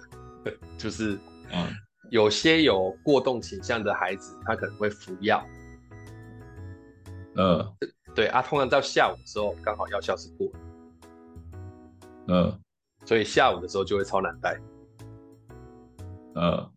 [0.44, 1.18] 的， 就是
[1.52, 1.68] 嗯，
[2.10, 5.44] 有些有过动倾向的孩子，他可能会服药。
[7.36, 7.72] 嗯。
[8.14, 10.58] 对啊，通常到下午的时候，刚好药效是过的，
[12.28, 12.60] 嗯，
[13.04, 14.58] 所以下午的时候就会超难带，
[16.34, 16.70] 嗯，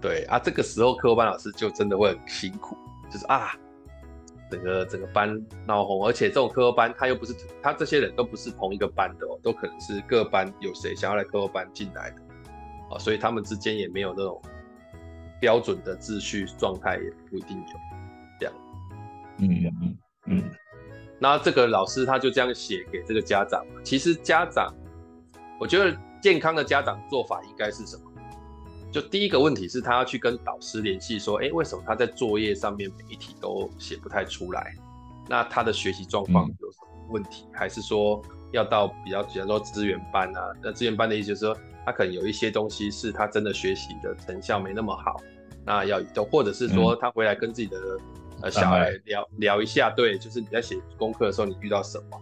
[0.00, 2.76] 对啊，这个时候课后班老师就真的会很辛苦，
[3.08, 3.56] 就是啊，
[4.54, 12.16] 整个整个班闹红，而且这种课后班他又不是他这些人都不是同一个班的哦，都可能是各班有谁想要来课后班进来的，
[12.90, 14.40] 哦，所以他们之间也没有那种
[15.40, 17.64] 标准的秩序状态，也不一定有
[18.38, 18.54] 这样。
[19.38, 20.50] 嗯嗯嗯。
[21.18, 24.72] 那这个老师他就这样写给这个家长，其实家长，
[25.58, 28.02] 我觉得健康的家长做法应该是什么？
[28.94, 34.72] 就第一个问题是，他要去跟导师联系，说，哎，为什么他在作业上面每一题都写不太出来？
[35.28, 37.44] 那他的学习状况有什么问题？
[37.48, 40.52] 嗯、还是说要到比较，比方说资源班啊？
[40.62, 45.20] 那资源班的意思就是说，他可能有一些东西是他真的学习的成效没那么好，
[45.66, 52.20] 那要都或者是说他回来跟自己的、嗯、呃小孩聊、嗯、聊一下，对，就是你在写功课的时候你遇到什么？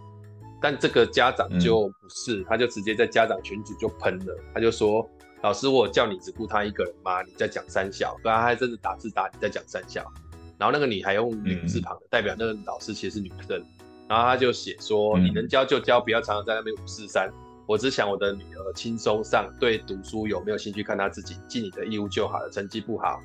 [0.59, 5.07] 但这个家长就不是，嗯、他就直接在家长群组就喷了，他就说。
[5.43, 7.21] 老师，我叫你只顾他一个人吗？
[7.21, 10.09] 你在讲三小，不然他还真的打字打你在讲三小，
[10.57, 13.61] 然后那个你还用女字旁的，嗯、代表那个老师其实是女生，
[14.07, 17.29] 然后他就写说，嗯、你能教就教，不要常常在那边五四三。
[17.67, 22.49] 我只想我的女儿轻松上，对读书有没有兴趣看她自己，尽你的义务就好了。
[22.49, 23.21] 成绩不好，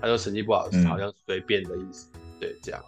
[0.00, 2.84] 他说成绩不好是好像随便的意思，嗯、对，这样。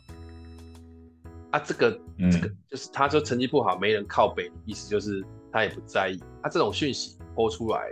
[1.53, 6.19] 啊，这个、嗯、这个就是他说成绩不好没人靠北，意思就是他也不在意。
[6.43, 7.89] 他、啊、这种讯息播出来。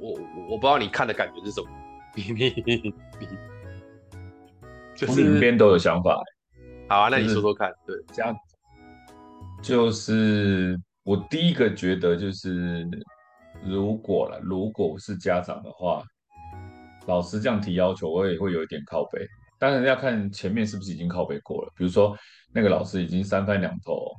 [0.00, 1.68] 我我我不知道你看的感觉是什么，
[4.96, 6.20] 就是两边都有想法。
[6.88, 7.72] 好啊，那你说说看。
[7.86, 8.34] 对，这样
[9.62, 12.86] 就是我第一个觉得就是，
[13.64, 16.02] 如果了，如果是家长的话，
[17.06, 19.26] 老师这样提要求，我也会有一点靠背。
[19.58, 22.16] 当然要看前面是不是已经靠背过了，比如说
[22.52, 24.12] 那个老师已经三番两头。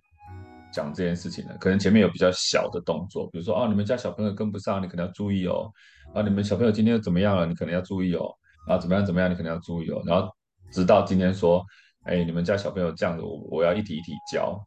[0.71, 5.71] 讲这件事情呢，可能前面有比较小的动作，比如说啊，你们家小朋友跟不上，你可能要注意哦。
[6.13, 7.45] 啊，你们小朋友今天又怎么样了？
[7.45, 8.31] 你可能要注意哦。
[8.67, 10.01] 啊，怎么样怎么样，你可能要注意哦。
[10.05, 10.29] 然后
[10.71, 11.65] 直到今天说，
[12.03, 14.59] 哎，你们家小朋友这样子，我我要一题一题教，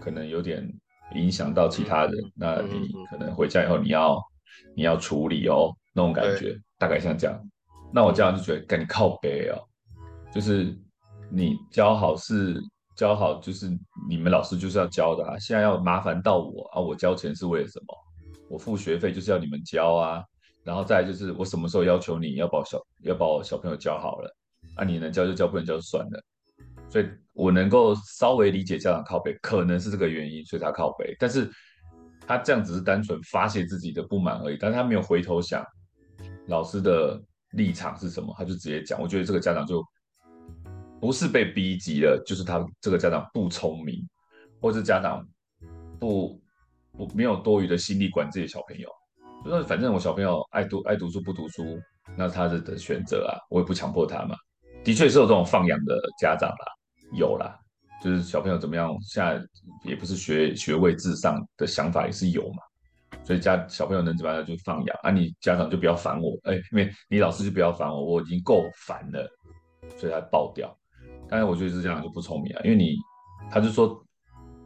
[0.00, 0.68] 可能有点
[1.14, 2.14] 影响到其他人。
[2.14, 4.20] 嗯、那你可能回家以后你要
[4.76, 7.40] 你要处理哦，那种感觉大概像这样。
[7.92, 9.58] 那我这样就觉得赶紧靠背哦，
[10.32, 10.76] 就是
[11.30, 12.60] 你教好是。
[12.96, 13.76] 教好就是
[14.08, 17.96] 你们老师就是要教的啊，现在要麻烦到我啊，我交钱是为了什么？
[18.50, 20.22] 我付学费就是要你们教啊，
[20.62, 24.36] 然后再就是我什么时候要求你要把小要把我小朋友教好了，
[24.76, 26.22] 啊，你能教就教，不能教就算了。
[26.90, 31.16] 所以我能够稍微理解家长靠北，可能是这个原因，所以他靠北。
[31.18, 31.50] 但是
[32.26, 35.64] 他这样只是单纯发泄自己的不满而已，但是他没有回头想
[36.46, 37.20] 老师的
[37.52, 39.00] 立场是什么，他就直接讲。
[39.00, 39.82] 我觉得这个家长就。
[41.04, 44.08] 不是被逼急了，就是他这个家长不聪明，
[44.58, 45.22] 或是家长
[46.00, 46.40] 不
[46.96, 48.88] 不没有多余的心力管自己小朋友，
[49.44, 51.78] 就是反正我小朋友爱读爱读书不读书，
[52.16, 54.34] 那他的的选择啊，我也不强迫他嘛。
[54.82, 56.64] 的确是有这种放养的家长啦，
[57.12, 57.54] 有啦，
[58.02, 59.38] 就是小朋友怎么样，现在
[59.84, 62.62] 也不是学学位至上的想法也是有嘛，
[63.22, 69.28] 所以家小朋友能怎么样就放养啊，你家长就不要烦我，哎，因为你老师就不要烦我，我已经够烦了，
[69.98, 70.74] 所以他爆掉。
[71.28, 72.96] 但是我觉得是这样就不聪明啊，因为你，
[73.50, 74.04] 他就说，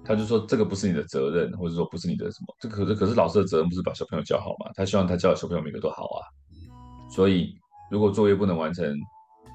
[0.04, 4.70] 他就说这个不是你的责任，或者说不是你的什么，这可是可是老师的责任不是把小朋友教好吗？
[4.74, 6.20] 他希望他教的小朋友每个都好啊，
[7.10, 7.54] 所以
[7.90, 8.94] 如果作业不能完成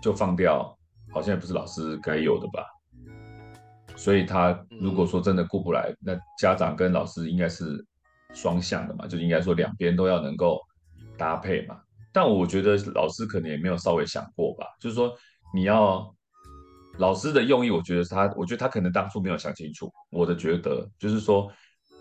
[0.02, 0.76] 就放掉，
[1.12, 2.66] 好像也不是老师该有的吧？
[3.96, 7.86] 所以他如果说真的顾不来，那家长跟老师应该是
[8.34, 10.60] 双向的嘛，就应该说两边都要能够
[11.18, 11.80] 搭配嘛。
[12.12, 15.14] 但我觉得老师可能也没有稍微想过吧，就是说
[15.54, 16.13] 你要。
[16.98, 19.92] 老师的用意，我觉得他，我觉得他可能当初没有想清楚。
[20.12, 21.52] 我的觉得就是说，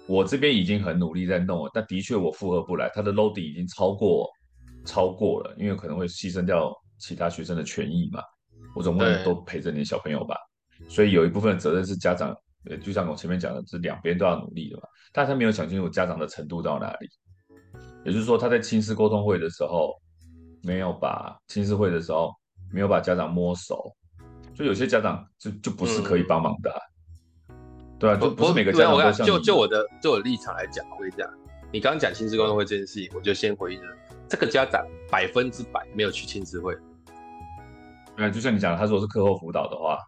[0.06, 4.28] 我这边已经很努力在弄了，但的确我负荷不来，他的 loading 已经超过
[4.84, 8.22] 超过了，因为可能会牺牲掉其他学生的权益嘛。
[8.74, 10.36] 我总不能都陪着你的小朋友吧？
[10.88, 12.36] 所以有一部分的责任是家长，
[12.68, 14.82] 呃，就像我前面讲的，是两边都要努力的嘛。
[15.10, 17.08] 但他没有想清楚家长的程度到哪里，
[18.04, 19.94] 也就是说他在亲师沟通会的时候，
[20.62, 22.30] 没有把亲师会的时候
[22.70, 23.94] 没有把家长摸熟。
[24.62, 26.78] 就有些家长就就不是可以帮忙的，啊，
[27.48, 27.56] 嗯、
[27.98, 31.28] 对啊，就不是每个家长都像就就我的就我的立场来讲，我跟你讲，
[31.72, 33.96] 你刚刚讲亲子沟通会这件事情，我就先回应了，
[34.28, 36.76] 这个家长百分之百没有去亲子会。
[38.16, 39.98] 对，就像你讲的，他说是课后辅导的话，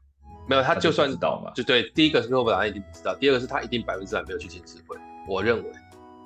[0.46, 4.96] 没有，他就算知道嘛，就对，第一个是课后辅导他一定不知道，第二个是他一定百分之百没有去亲子会。
[5.28, 5.72] 我认为，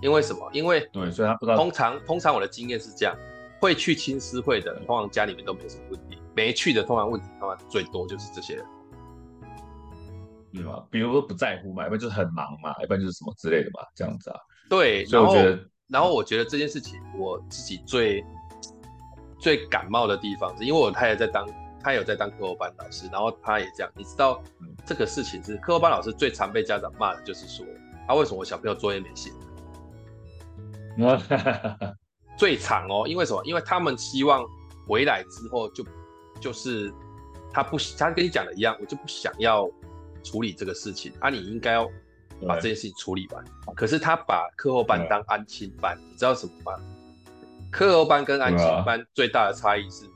[0.03, 0.51] 因为什么？
[0.53, 1.57] 因为对，所以他不知道。
[1.57, 3.17] 通常通常我的经验是这样，
[3.59, 6.18] 会去亲师会的，通常家里面都没有什么问题。
[6.39, 8.65] 没去的，通常问题通常最多就是这些人，
[10.53, 10.85] 对吗？
[10.89, 14.39] 比如说不在乎嘛，一般就是很忙嘛，一般就是什么之类的嘛，这样子啊。
[14.71, 15.59] 对，所以我觉得，
[15.89, 18.25] 然后我觉得这件事情，我自己最
[19.41, 21.45] 最感冒的地方，是因为我太太在当
[21.83, 24.41] 她有在当课后班老师，然后她也这样，你知道
[24.87, 27.67] 这个事情是课后班老师最常被家长骂的，就是说
[28.07, 29.33] 啊为什么我小朋友作业没写？
[32.39, 33.45] 最常哦，因为什么？
[33.45, 34.45] 因为他们希望
[34.87, 35.85] 回来之后就
[36.41, 36.93] 就是
[37.53, 39.71] 他不他跟你讲的一样，我就不想要
[40.23, 41.13] 处理这个事情。
[41.21, 41.91] 啊，你应该要
[42.47, 43.45] 把这件事情处理完。
[43.75, 46.73] 可是他把课后班当安亲班，你知道什么吗？
[47.71, 50.07] 课后班跟安亲班最大的差异是，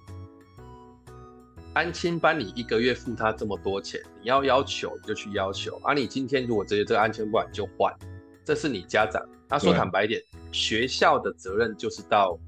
[1.74, 7.94] 安亲班你一个月付他这么多钱，你要要求你就去要求，啊、你今天如果直接这个安亲班就换，
[8.44, 9.22] 这是你家长。
[9.48, 10.18] 他说坦白一点，
[10.50, 12.38] 学校的责任就是到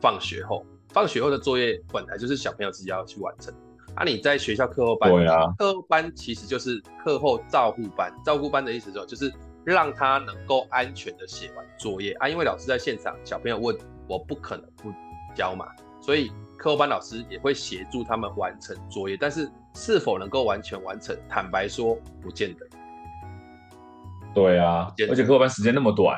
[0.00, 0.64] 放学后，
[0.96, 3.52] 放学后的作业本来就是小朋友自己要去完成，
[3.94, 9.30] 啊，你在学校课后班，对啊，课后班其实就是课后照顾班，照顾班的意思说就是
[9.62, 13.76] 让他能够安全的写完作业啊，因为老师在现场，小朋友问。
[14.08, 14.92] 我不可能不
[15.34, 15.66] 教嘛，
[16.00, 22.64] 所以课后班老师也会协助他们完成作业，但是是否能够完全完成，坦白说不见得。
[24.32, 26.16] 对啊，而且课后班时间那么短。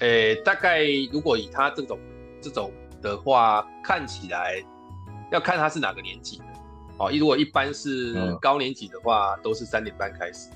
[0.00, 0.82] 诶、欸，大概
[1.12, 1.96] 如果以他这种
[2.42, 4.62] 这种的话，看起来
[5.30, 6.44] 要看他是哪个年级的
[6.98, 7.10] 哦。
[7.12, 10.50] 如果一般是高年级的话，嗯、都是三点半开始，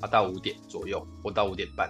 [0.00, 1.88] 啊到五点左右，或到五点半，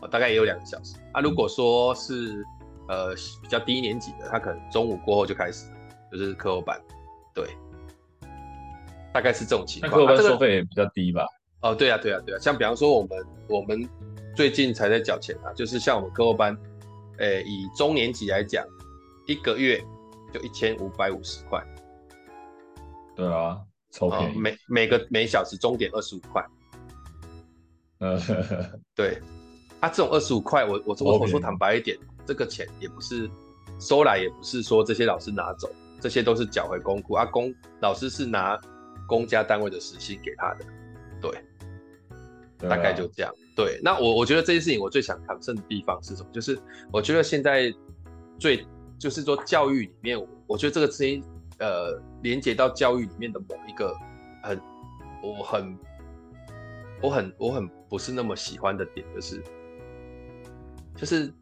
[0.00, 0.96] 哦，大概也有两个小时。
[1.12, 2.44] 啊，如果说是。
[2.86, 5.72] 呃，比较低年级的，他可能中午过后就开始，
[6.12, 6.78] 就是课后班，
[7.32, 7.48] 对，
[9.10, 9.90] 大概是这种情况。
[9.90, 11.26] 课后班收费也比较低吧？
[11.62, 13.88] 哦，对啊，对啊，对啊，像比方说我们我们
[14.36, 16.54] 最近才在缴钱啊，就是像我们课后班，
[17.20, 18.62] 诶，以中年级来讲，
[19.26, 19.82] 一个月
[20.32, 21.62] 就一千五百五十块。
[23.16, 23.60] 对啊，
[23.90, 24.36] 超便宜。
[24.36, 26.44] 哦、每每个每小时钟点二十五块。
[27.98, 28.18] 呃，
[28.94, 29.20] 对，
[29.80, 31.96] 啊，这种二十五块，我我我我说坦白一点。
[32.26, 33.30] 这个钱也不是
[33.78, 35.70] 收来，也不是说这些老师拿走，
[36.00, 37.26] 这些都是缴回公库啊。
[37.26, 38.58] 公老师是拿
[39.06, 40.64] 公家单位的时薪给他的，
[41.20, 41.30] 对，
[42.58, 43.30] 对啊、大概就这样。
[43.54, 46.28] 对，那我我觉得这件事情我最想谈胜的地方是什么？
[46.32, 46.58] 就是
[46.90, 47.70] 我觉得现在
[48.38, 48.66] 最
[48.98, 51.22] 就是说教育里面，我觉得这个事情
[51.58, 53.94] 呃连接到教育里面的某一个
[54.42, 54.60] 很
[55.22, 55.78] 我很
[57.02, 59.42] 我很我很不是那么喜欢的点，就是
[60.96, 61.32] 就是。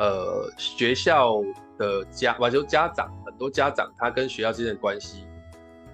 [0.00, 1.42] 呃，学校
[1.76, 5.24] 的家，或者家长，很多家长他跟学校之间的关系，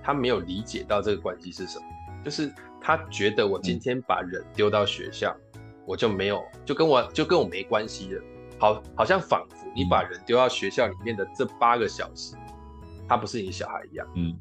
[0.03, 1.87] 他没有理解到这个关系是什么，
[2.23, 2.53] 就是
[2.83, 8.23] 他觉得我今天把人丢到学校，嗯、我就没有，就跟我就跟我没关系了，
[8.59, 12.37] 好，好像仿佛你把人丢到学校里面的这八个小时，
[13.09, 14.07] 他不是你小孩一样。
[14.15, 14.37] 嗯，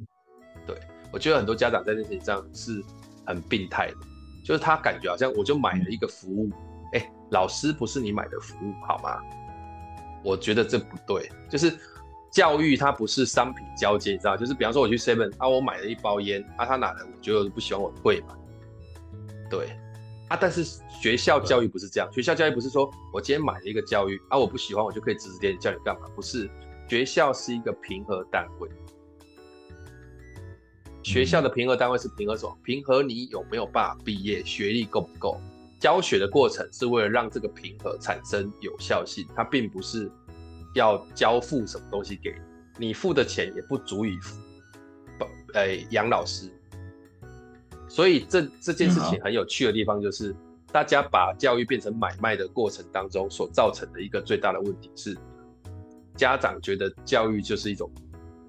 [0.66, 0.78] 对，
[1.11, 2.84] 我觉得很多家长在这件事情上是
[3.26, 3.95] 很病态的，
[4.43, 6.49] 就是他感觉好像我就买了一个服务，
[6.93, 9.20] 哎、老师不是你买的服务，好吗？
[10.24, 11.78] 我觉得这不对，就是
[12.32, 14.38] 教育它不是商品交接，你知道？
[14.38, 18.38] 就是比方说我去 Seven 啊，我买了一包烟啊，他拿来，我觉得不喜欢，我退嘛。
[19.49, 19.78] 对
[20.34, 26.07] 啊，但是学校教育不是这样，学校教育不是说我今天买了一个教育啊，我不喜欢，我就可以指指点点叫你干嘛？
[26.15, 26.49] 不是，
[26.89, 28.67] 学校是一个平和单位，
[31.03, 32.57] 学校的平和单位是平和什么？
[32.63, 35.39] 平和你有没有办法毕业，学历够不够？
[35.79, 40.11] 教学的过程是为了让这个平和产生有效性，它并不是
[40.73, 42.34] 要交付什么东西给
[42.79, 44.36] 你，你付的钱也不足以付，
[45.53, 46.51] 呃，养老师。
[47.93, 50.35] 所以这这件事情很有趣的地方就是，
[50.71, 55.15] 大家把教育变成买卖的过程当中所造成的一个最大的问题是，
[56.15, 57.87] 家长觉得教育就是一种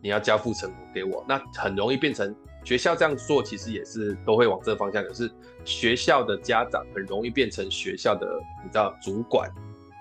[0.00, 2.34] 你要交付成果给我，那很容易变成。
[2.64, 5.30] 学校这样做其实也是都会往这个方向，可是
[5.66, 8.26] 学校的家长很容易变成学校的，
[8.62, 9.52] 你知道主管，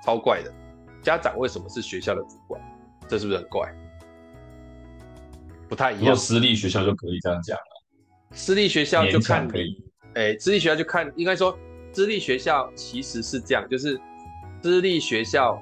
[0.05, 0.53] 超怪的。
[1.01, 2.61] 家长为什么是学校的主管？
[3.09, 3.69] 这是不是很怪？
[5.67, 6.15] 不太一样。
[6.15, 7.72] 私立学校就可以这样讲了。
[8.33, 9.77] 私立学校就看你，
[10.15, 11.57] 哎，私立学校就看，应该说
[11.91, 13.99] 私立学校其实是这样，就是
[14.61, 15.61] 私立学校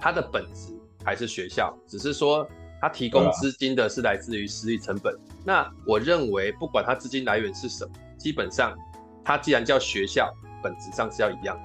[0.00, 0.72] 它的本质
[1.04, 2.48] 还是学校，只是说。
[2.80, 5.18] 它提供资金的是来自于私立成本。
[5.42, 8.76] 那我认为，不管它资金来源是什么，基本上，
[9.24, 10.30] 它既然叫学校，
[10.62, 11.58] 本质上是要一样，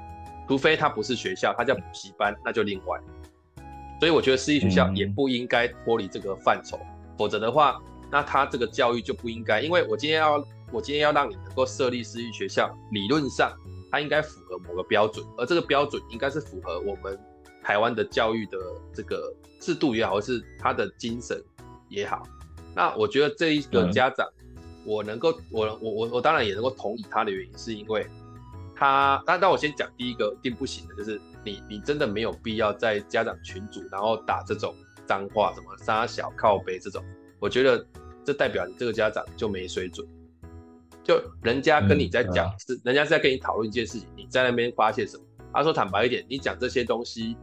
[0.47, 2.97] 除非它不是学校，它叫补习班，那就另外。
[3.99, 6.79] 所以我觉得私立学校也不应该脱离这个范畴，
[7.17, 7.77] 否则的话，
[8.11, 9.61] 那他这个教育就不应该。
[9.61, 13.51] 因为我今天要，我今天要让你能够设立私立学校，理论上
[13.91, 17.19] 它应该符合某个标准，而这个标准应该是符合我们。
[17.61, 18.57] 台湾的教育的
[18.93, 21.39] 这个制度也好，或是他的精神
[21.89, 22.23] 也好，
[22.73, 24.27] 那我觉得这一个家长，
[24.85, 28.07] 我能够，我我我我当然也能够同意他的原因，是因为
[28.75, 34.73] 他，但但我先讲第一个一定不行的，就是你你真的没有必要在家长群组然后打这种
[35.05, 37.03] 脏话，什么杀小靠背这种，
[37.39, 37.77] 我觉得
[38.23, 40.07] 这这代表你这个家长就没水准。
[41.03, 45.23] 就人家跟你在讲，嗯、是人家是在跟你讨论一件事情，你在那边发泄什么？
[45.51, 47.35] 他说坦白一点，你讲这些东西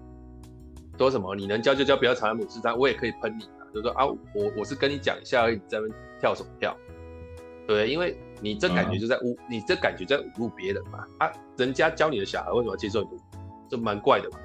[0.96, 1.34] 说什么？
[1.34, 3.66] 你能教就教，不要藏在母狮山，我也可以喷你啊。
[3.74, 6.76] 就说啊，我我是跟你讲一下而已，你在那边跳什么跳？
[7.66, 11.04] 对，因为你这感觉就在侮，嗯、你这感觉在侮辱别人嘛。
[11.18, 13.22] 啊，人家教你的小孩为什么要接受你的？
[13.68, 14.38] 这蛮怪的嘛。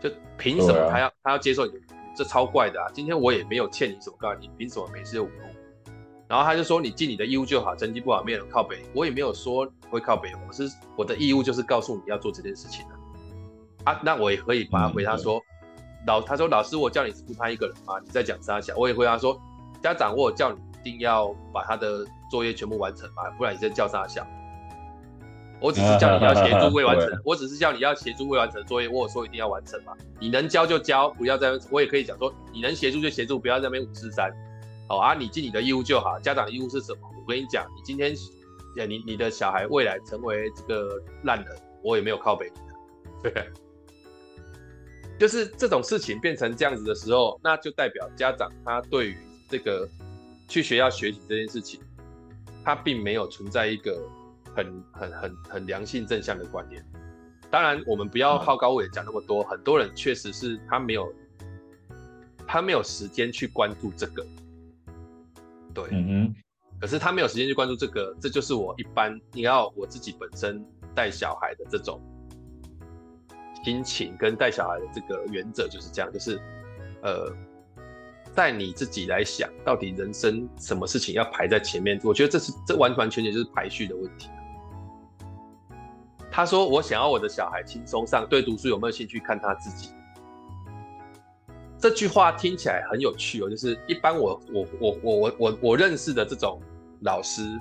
[0.00, 1.78] 就凭什么他要、啊、他要接受你的？
[2.16, 2.88] 这超怪的啊！
[2.94, 5.92] 今天我也没有欠你什么，告诉你凭什么没事就侮辱？
[6.26, 12.94] 然后他就说：“你尽你的义务就好，成绩不好没有人靠北。”我也没有说会靠北，我是我的义务就是告诉你要做这件事情的
[13.84, 14.00] 啊。
[14.02, 15.38] 那我也可以把他回他说
[15.70, 18.00] ：“嗯、老他说老师，我叫你只顾拍一个人吗？
[18.02, 19.40] 你在讲三小。”我也回答说
[19.80, 24.26] ：“家长，我有叫你一定要把他的作业全部完成嘛，不然你在叫三小。
[25.60, 28.88] 我只是叫你要协助未完成，我只是叫你要协助未完成的作业。
[28.88, 34.30] 我有说一定要完成嘛，你能交就交，不要在我也可以讲说你能协助就协助，不要在那边五四三。”
[34.88, 36.16] 好啊，你尽你的义务就好。
[36.20, 37.00] 家长的义务是什么？
[37.18, 38.14] 我跟你讲，你今天，
[38.88, 43.30] 你你的小孩未来成为这个烂人，我也没有靠北你的。
[43.32, 43.50] 对，
[45.18, 49.88] 就是这种事情变成这样子的时候，那就代表家长他对于这个
[50.46, 51.80] 去学校学习这件事情，
[52.62, 54.08] 他并没有存在一个
[54.56, 56.82] 很很很很良性正向的观念。
[57.50, 61.12] 当然，我们不要好高骛远讲那么多，很多人确实是他没有
[62.46, 64.26] 他没有时间去关注这个。
[65.72, 65.84] 对，
[66.80, 72.00] 可是他没有时间去关注这个，这就是我一般你要我自己本身带小孩的这种
[73.62, 76.40] 心情跟带小孩的这个原则就是这样，就是
[77.02, 77.32] 呃，
[78.34, 84.28] 带你自己来想到底人生什么事情要排在前面，我觉得这是这完完全全就是排序的问题。
[86.36, 89.88] 他说我想要我的小孩轻松上，对读书有没有兴趣看他自己。
[91.78, 96.60] 这句话听起来很有趣哦，就是一般我我我我我我我认识的这种
[97.00, 97.58] 老师，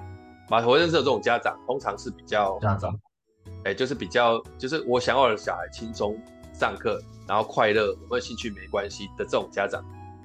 [0.50, 2.94] 马我认识的这种家长，通常是比较家长，
[3.64, 6.22] 哎，就是比较就是我想要我的小孩轻松
[6.52, 9.82] 上课，然后快乐，有没有兴趣没关系的这种家长，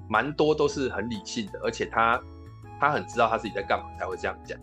[0.08, 2.20] 蛮多都是很理性的，而且他
[2.80, 4.58] 他很知道他自己在干嘛才会这样讲。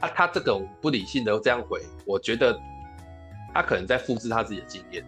[0.00, 2.58] 啊，他这种不理性的这样回，我觉得
[3.54, 5.04] 他可能在复制他自己的经验。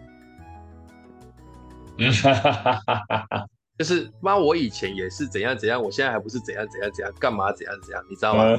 [1.98, 2.12] 嗯。
[3.78, 8.56] 就是妈，我以前也是怎样怎样，我现在还不是怎样怎样怎样，干嘛怎样怎样，你知道吗？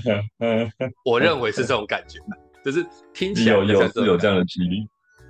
[1.06, 2.20] 我认为是这种感觉，
[2.66, 4.86] 就是听起来有有是有这样的几率。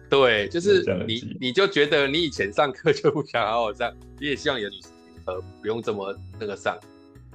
[0.09, 4.75] 对，就是你你就觉得你以前上课就不想好好上，你也希望有女
[5.25, 6.75] 呃不用这么那个上。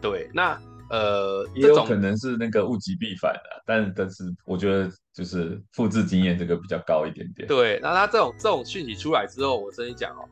[0.00, 0.58] 对，那
[0.90, 7.46] 呃也有可能是那个物极必反的，但但是我觉得就是复制经验这个比较高一点点。
[7.48, 10.28] 对，那他这种这种讯息出来之后，我跟你讲哦。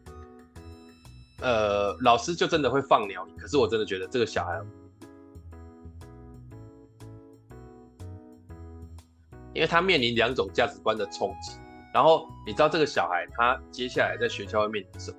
[1.43, 4.59] 呃，老师就真的会放鸟你，可是我真的觉得这个小孩，
[9.53, 11.59] 因为他面临两种价值观的冲击，
[11.93, 15.19] 然后你知道这个小孩他接下来在学校会面临什么？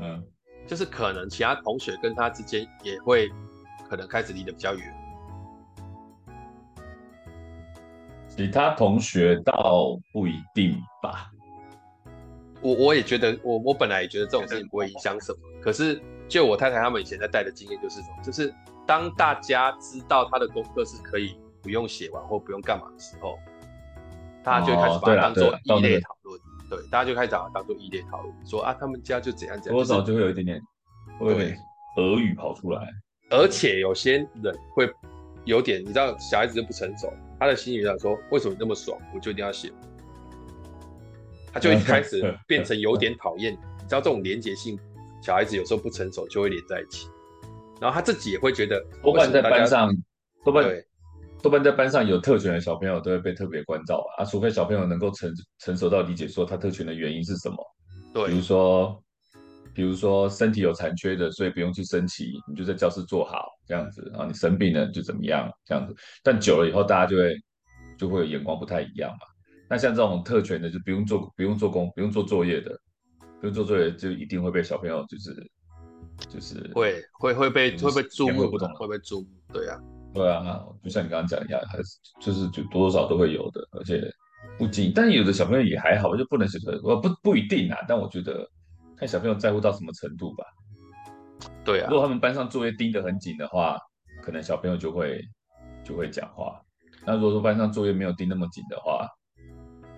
[0.00, 0.24] 嗯，
[0.66, 3.30] 就是可能其他同学跟他之间也会
[3.88, 4.94] 可能开始离得比较远，
[8.28, 11.30] 其他同学倒不一定吧。
[12.60, 15.38] 我我也觉得，我我本来也觉得这种事情不会影响什么。
[15.62, 18.52] 可是，就我太太他们以前在带的经验就是什么，就是
[18.86, 23.38] 当大家知道他的功课是可以不用写完或不用干嘛的时候，
[24.42, 26.00] 大家就开始把它当做异类。
[26.68, 30.60] 对，大家就开始把它当做异类讨论，说啊，他们家就怎样怎样，多少就会有一点点，
[31.18, 31.56] 会
[31.96, 32.88] 俄语跑出来。
[33.30, 34.88] 而且有些人会
[35.44, 39.72] 有点，你知道，小孩子就不成熟，他的心理上说，为什么你那么爽，我就一定要写。
[41.52, 44.78] 他就一开始 变成有点讨厌，你知道这种连结性，
[45.22, 47.08] 小孩子有时候不成熟就会连在一起，
[47.80, 49.90] 然后他自己也会觉得，多半在班上，
[50.44, 50.84] 多半对
[51.42, 57.56] 多半在班上有特权的小朋友都会被特别关照吧啊，除非小朋友能够成成熟到理解说他特权的原因是什么，
[58.12, 59.02] 对，比如说
[59.74, 67.36] 比如说身体有残缺的，所以不用去升旗，你就在教室坐好这样子，然后你生病了就怎么样这样子，但久了以后大家就会
[67.98, 69.18] 就会眼光不太一样嘛。
[69.68, 72.70] 那像这种特权的，就不用做、不用做工、不用做作业的，
[73.40, 75.50] 不用做作业就一定会被小朋友就是
[76.30, 79.78] 就是会会会被会被注目，不同会被注目，对啊，
[80.16, 81.84] 对啊，就像你刚刚讲一样，还是
[82.20, 84.02] 就是就多多少都会有的，而且
[84.58, 88.48] 不仅，但有的小朋友也还好，就不能写作业，我不不一定啊，但我觉得
[88.96, 90.44] 看小朋友在乎到什么程度吧。
[91.62, 93.78] 对啊，如果他们班上作业盯得很紧的话，
[94.22, 95.22] 可能小朋友就会
[95.84, 96.58] 就会讲话。
[97.04, 99.06] 那如果说班上作业没有盯那么紧的话，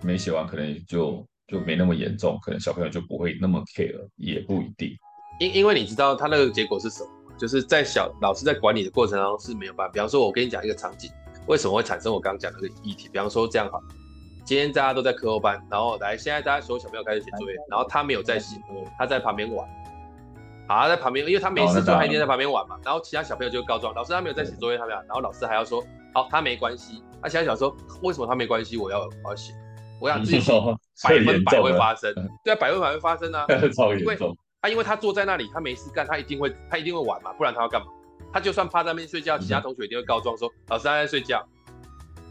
[0.03, 4.91] 没写完可能就就没那么严重，可能小朋友就不会那么 care，也不一定。
[5.39, 7.18] 因因为你知道他那个结果是什么吗？
[7.39, 9.93] 就是在小老师在管理的过程当中是没有办法。
[9.93, 11.09] 比方说，我跟你讲一个场景，
[11.47, 13.07] 为什么会产生我刚刚讲的那个议题？
[13.07, 13.81] 比方说这样好，
[14.45, 18.55] 今天大家都在课后班，然后来现在大家所有小朋友开始写作业，然后他没有在写，
[18.97, 19.67] 他在旁边玩。
[20.67, 22.77] 好，在旁边，因为他没事做，他一定在旁边玩嘛。
[22.85, 24.97] 然后其他小朋友就告状，老师他没有在写作业，他没有。
[24.99, 25.83] 然后老师还要说，
[26.13, 27.01] 好，他没关系。
[27.23, 28.77] 那其他小朋友说，为什么他没关系？
[28.77, 29.51] 我要我要写，
[29.99, 30.53] 我想自己写，
[31.03, 32.13] 百分百会发生。
[32.45, 33.47] 对啊，百分百会发生啊。
[33.75, 34.05] 超严
[34.59, 34.61] 重。
[34.61, 37.87] 他因为他坐在那里，他没事干，他一定会他一定会玩嘛，不然他要干嘛？
[38.31, 41.47] 他就算趴在那边睡觉，其他同学一定会告状说，老师他在睡觉，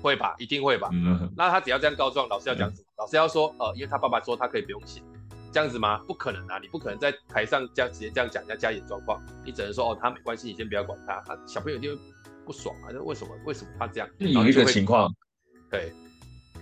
[0.02, 0.34] 会吧？
[0.38, 0.90] 一定会吧？
[1.36, 2.86] 那他只要这样告状，老师要讲什么？
[2.98, 5.02] 老师要说，呃，因为他爸爸说他可以不用写。
[5.50, 5.98] 这样子吗？
[6.06, 6.58] 不可能啊！
[6.60, 11.22] 你不可能在台上这样直接这样讲人家家里状况，你只能说哦，他没关系，你先不要管他。
[11.22, 11.96] 他小朋友就
[12.44, 13.34] 不爽啊，那为什么？
[13.46, 14.08] 为什么他这样？
[14.18, 15.10] 有一个情况，
[15.70, 15.90] 对，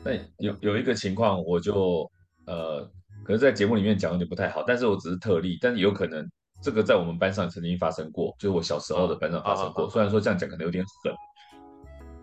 [0.05, 2.09] 对，有有一个情况，我就
[2.47, 2.89] 呃，
[3.27, 6.25] 可是在节目里面讲有点不太好，但是我只是特例，但是有可能
[6.63, 9.87] 这个在我们班上曾经发生过，就是我小时候的班上发生过。
[9.87, 11.13] 哦、虽然说这样讲可能有点狠。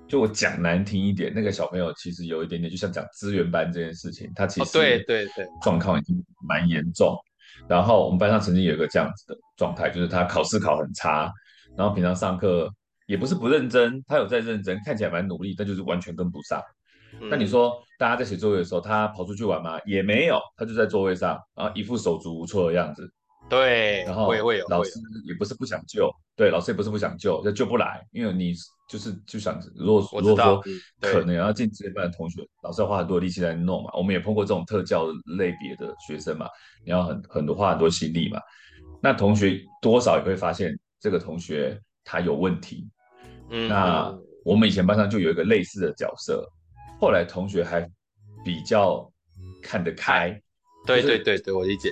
[0.08, 7.18] 就我讲难听一点，那个小朋友其实有一点点，就像讲资源班这件事情，他其实对对对状况已经蛮严重。
[7.68, 11.32] 然后我们班上曾经有一个这样子的状态，就是他考试考很差，
[11.76, 12.70] 然后平常上课
[13.08, 16.62] 也不是不认真，他有在认真，看起来蛮努力，但就是完全跟不上。
[17.30, 19.80] 那你说大家在写作业的时候，他跑出去玩吗？
[19.86, 23.09] 也没有，他就在座位上，然后一副手足无措的样子。
[23.49, 24.34] 对，然后
[24.70, 24.91] 老师
[25.28, 28.53] 也不是不想救，对，老师也不是不想救，就救不来，因为你。
[28.89, 30.61] 就是就想，如果如果说
[30.99, 33.89] 可能要进职业班的同学，老师要花很多力气来弄嘛。
[33.93, 35.07] 我们也碰过这种特教
[35.38, 36.47] 类别的学生嘛，
[36.86, 38.39] 你要很很多花很多心力嘛。
[39.01, 42.88] 那同学多少也会发现这个同学他有问题。
[43.49, 46.47] 嗯，那我们以前班上就有一个类似的角色，
[47.04, 47.86] 后来同学还
[48.45, 49.12] 比较
[49.62, 50.30] 看得开。
[50.86, 51.91] 对对对对，我理解。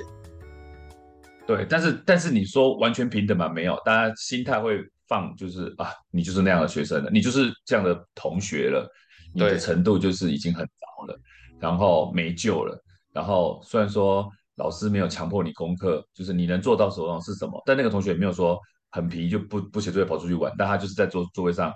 [1.45, 3.49] 对，但是但是你说完全平等嘛？
[3.49, 4.81] 没有，大家心态会。
[5.11, 8.89] 放就是啊，你就是那样的学生了，你就是这样的同学了，
[9.35, 11.19] 你的程度就是已经很糟了，
[11.59, 12.81] 然后没救了。
[13.11, 18.57] 然后虽然说老师没有强迫你功课，就是你能做到手上是什么，但那个同学也没有说
[18.89, 21.73] 很皮就不不写作业跑出去玩，但他就是在座座位上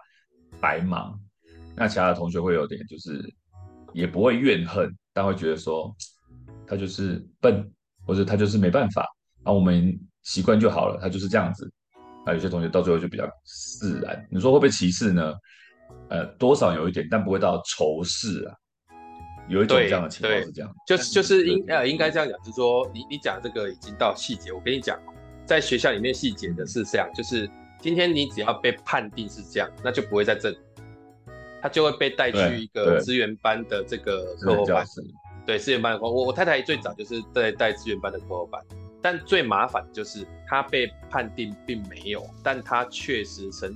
[0.61, 1.19] 白忙。
[1.75, 3.21] 那其他的同学会有点就是
[3.93, 5.93] 也不会怨恨，但会觉得说
[6.65, 7.69] 他就是笨，
[8.05, 9.05] 或者他就是没办法，
[9.43, 11.71] 那我们习惯就好了，他就是这样子。
[12.25, 15.33] 那有些同学到最后就比较自然，你说会不会歧视呢？
[16.09, 18.55] 呃，多少有一点，但不会到仇视啊。
[19.47, 24.99] 有一种这样的情况是这样，就是就是应呃应该这样讲，就是说你你讲这个已经到细节，我跟你讲，
[25.45, 27.47] 在学校里面细节的是这样，就是
[27.79, 30.57] 今天你只要被判定是这样，那就不会在这里，
[31.65, 34.85] 他就会被带去一个资源班的这个课后班，
[35.47, 38.61] 对，资源班的课后，我我太太最早就是在带资源班的课后班。
[39.01, 43.73] 但最麻烦的就是他被判定并没有，但他确实成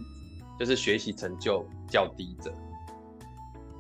[0.60, 2.54] 就是学习成就较低者，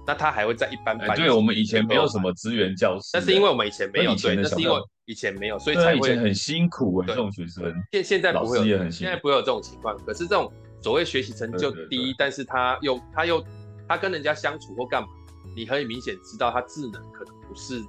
[0.07, 1.15] 那他还会在一般班。
[1.15, 7.03] 对，我们以前没有什么资源教师，但是因为我们以前没有，对，那是因为以前没有，所以才会以前很辛苦。
[7.03, 9.95] 这种学生现现在不会有，现在不会有这种情况。
[9.99, 10.51] 可是这种
[10.81, 13.43] 所谓学习成就低，对对对，但是他又他又
[13.89, 15.09] 他跟人家相处或干嘛，
[15.55, 17.83] 你可以明显知道他智能可能不是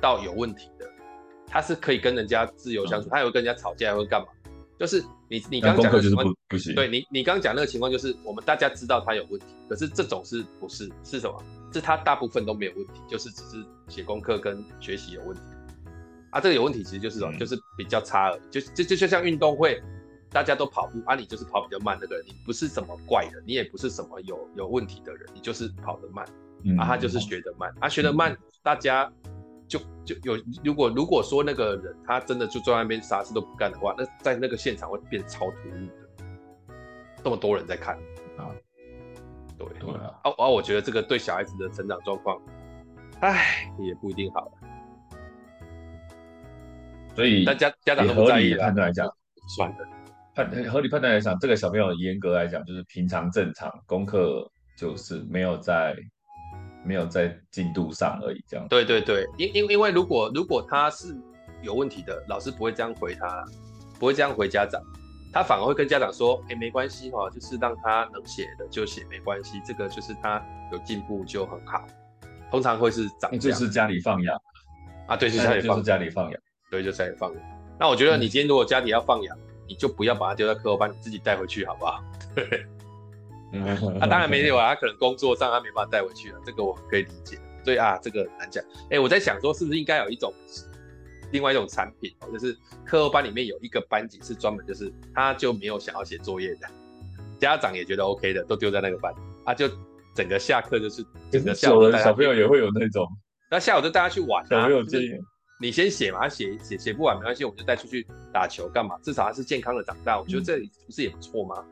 [0.00, 0.86] 到有问题的。
[1.46, 4.26] 他是可以跟人家自由相处，嗯、他也会跟人家吵架，还会干嘛？
[4.78, 6.74] 就是你你刚刚讲的情况，不行。
[6.74, 11.42] 对你你刚刚讲那个情况，就是我们大家知道他有问题，可是这种是不是是什么？
[11.72, 15.40] 是他大部分都没有问题，就是只是写功课跟学习有问题。
[16.30, 17.32] 啊，这个有问题其实就是什么？
[17.32, 18.40] 嗯、就是比较差而已。
[18.50, 19.80] 就就就就像运动会，
[20.36, 26.26] 大家都跑步，啊，你就是跑比较慢那个人，你不是什么怪人，你也不是什么有有问题的人，你就是跑得慢，
[26.62, 29.10] 嗯、啊，他就是学得慢，啊，学得慢，大家。
[29.68, 36.24] 就就有，如果如果说那个人他真的就坐在那边啥事都不干的话，那在那个现场会变超突兀的，
[37.24, 37.96] 这么多人在看
[38.36, 38.54] 啊，
[39.58, 42.40] 对对啊，啊，啊，我觉得这个对小孩子的成长状况，
[43.22, 44.52] 哎，也不一定好了。
[47.16, 49.12] 所以大家家长都不在意判断来讲，
[49.56, 49.76] 算了，
[50.36, 55.96] 判合理判断来讲，这个小朋友严格来讲就是平常正常，功课就是没有在。
[56.84, 58.64] 没有在进度上而已，这样。
[58.68, 61.16] 对对对，因因因为如果如果他是
[61.60, 63.44] 有问题的，老师不会这样回他，
[63.98, 64.80] 不会这样回家长，
[65.32, 71.84] 他反而会跟家长说，哎，没关系哈，就是让他能写的就写，没关系，这个就是他有进步就很好。
[72.52, 74.40] 通常会是长这是家里放养
[75.08, 77.42] 啊，对，就是家里放，就是家里放养，对，就家里放养。
[77.80, 82.02] 那我觉得你今天如果家里要放养，嗯、你就不要把他丢在课后班，你自己带回去好不好？
[82.34, 82.66] 对。
[83.98, 87.38] 他、啊、当然没有啊，他可能工作上他没办法带回去了，这个我可以理解。
[87.64, 88.62] 所以啊，这个很难讲。
[88.84, 90.32] 哎、欸，我在想说，是不是应该有一种
[91.32, 96.68] 另外一种产品，就是课后班里面有一个班级是专门就是他就没有想要写作业的，
[97.40, 99.12] 家长也觉得 OK 的，都丢在那个班，
[99.44, 99.68] 啊就
[100.14, 103.06] 整个下课就是整个下午小朋友也会有那种，
[103.50, 105.18] 那下午就带他去玩啊，小朋友这样，
[105.58, 108.96] 你先写嘛，他写写写不完没关系，我们就带出去打球干嘛？
[109.02, 111.64] 至少他是健康的长大，我觉得这不是也不错吗？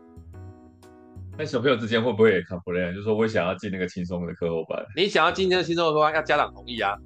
[1.36, 2.92] 那小朋友之间会不会也 complain？
[2.92, 6.96] 就是说我想要进那个轻松的课后班，你想要进那个轻松的课后班，要家长同意啊，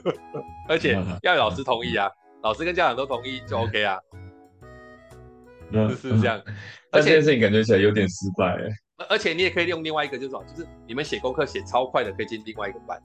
[0.68, 0.92] 而且
[1.22, 2.08] 要有老师同意啊，
[2.42, 3.98] 老师跟家长都同意就 OK 啊，
[5.90, 6.40] 是是这样。
[6.90, 8.68] 而且这件事情感觉起来有点失败哎。
[9.08, 10.44] 而且你也可以用另外一个，就是什么？
[10.44, 13.00] 就是你们写功课写超快的，可以进另外一个班，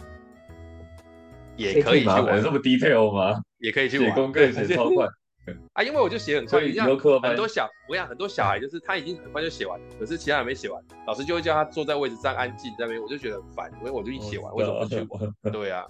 [1.58, 2.42] 也可以去玩。
[2.42, 3.42] 这么 detail 吗？
[3.60, 4.08] 也可以去玩。
[4.08, 5.06] 写功课写超快。
[5.72, 15.34] 啊，因为我就写很快，你像很多小，我想很多小孩就是他已经很快就写完了，可是其他人没写完，老师就会叫他坐在位置上安静在那边，我就觉得很烦，因为我就已经写完，为什么不去玩？
[15.54, 15.86] 对啊，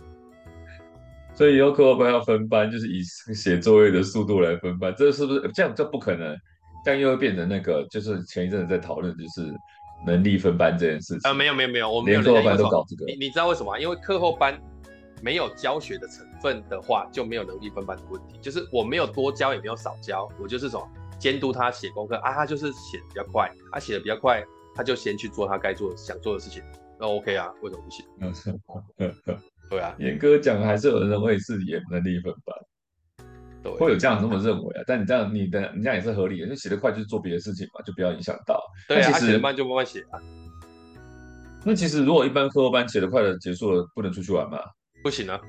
[1.34, 3.02] 所以以后课后班要分班，就是以
[3.34, 5.74] 写作业的速度来分班，这是不是这样？
[5.76, 6.38] 这不可能，
[6.86, 9.52] 这样又会变成那个，就是前一阵子在讨论，就是
[10.06, 11.32] 能力分班这件事情。
[11.32, 13.80] 啊，没有没有没有，我们连课后班都搞这个，你你知道为什么？
[13.80, 14.56] 因为课后班。
[15.22, 18.38] 没有教学的成分的话，就没有能力分班的问题。
[18.42, 20.88] 就是我没有多教，也没有少教，我就是什么
[21.20, 24.44] 监督他写功课啊，他就是写的比较快，他写的比较快，
[24.76, 26.62] 他就先去做他该做、想做的事情，
[27.00, 27.52] 那 OK 啊？
[27.62, 28.06] 为什么不行？
[29.70, 32.56] 对啊，严格讲，还是有人认为是也能力分班，
[33.64, 34.84] 对，会有这样这么认为啊？
[34.88, 38.64] 但你这样，你的你这样也是合理的，就写得快就是做别的事情嘛，就不要影响到。
[38.88, 40.22] 对啊，他写得慢就慢慢写啊。
[41.66, 44.60] 那其实如果一般课后班写得快的结束了，不能出去玩吗？
[45.04, 45.40] 不行啊，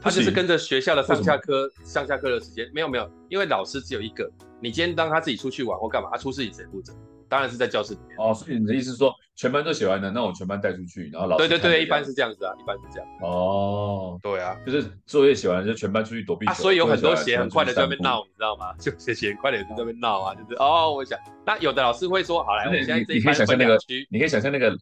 [0.00, 4.30] 他就是跟着学校的上下课、上下课的时间，没有没有，因为老师只有一个。
[4.60, 6.94] 你今天当他自己出去玩或干嘛，他出事你谁负责？
[7.28, 8.16] 当然是在教室里面。
[8.18, 13.08] 哦，所以你的意思是说，全班都写完了，那我全班带出去，然后老师对对对，一般是这样子啊，一般是这样。
[13.22, 16.46] 哦，对啊，就是作业写完了就全班出去躲避。
[16.46, 18.72] 啊，所以有很多写很快的在那边闹，你知道吗？
[18.80, 24.74] 就写写很快的在那边闹啊，就是哦，我想那有的老师会说，好来，我们现在这一班分两区，你可以想象那个。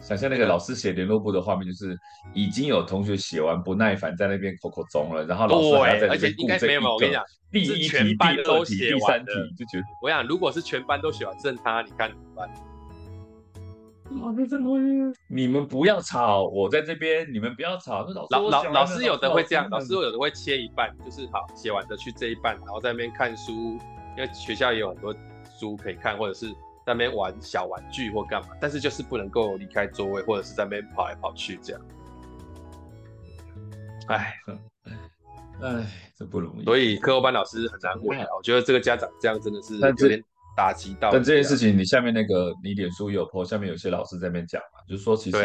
[0.00, 1.98] 想象那个老师写联络簿的画面，就是
[2.32, 12.48] 已经有同学写完不耐烦在那边口口中了，然后老师还要在那边顾这一个，而且应该没有，我跟你讲，第一题、全班都写完，第三题就觉得，我想如果是全班都写完，剩他，你看怎么办？
[14.22, 14.78] 老师真的会，
[15.28, 18.06] 你们不要吵，我在这边，你们不要吵。
[18.06, 23.52] 老老老老师有的会这样，老师有的会切一半，就是好写完的去这一半，然后在那边看书，
[24.16, 25.14] 因为学校也有很多
[25.58, 26.46] 书可以看，或者是。
[26.88, 31.86] 在那边玩小玩具或干嘛，但是就是不能够离开座位，或者是在那边跑来跑去这样。
[34.06, 34.34] 哎，
[35.60, 35.86] 哎，
[36.16, 36.64] 这不容易。
[36.64, 38.26] 所以课后班老师很难为啊。
[38.34, 40.18] 我觉得这个家长这样真的是有点
[40.56, 41.10] 打击到。
[41.12, 45.38] 但这件事情，你下面那个你脸书有 po，下面有些老师在那边讲嘛，就是说其实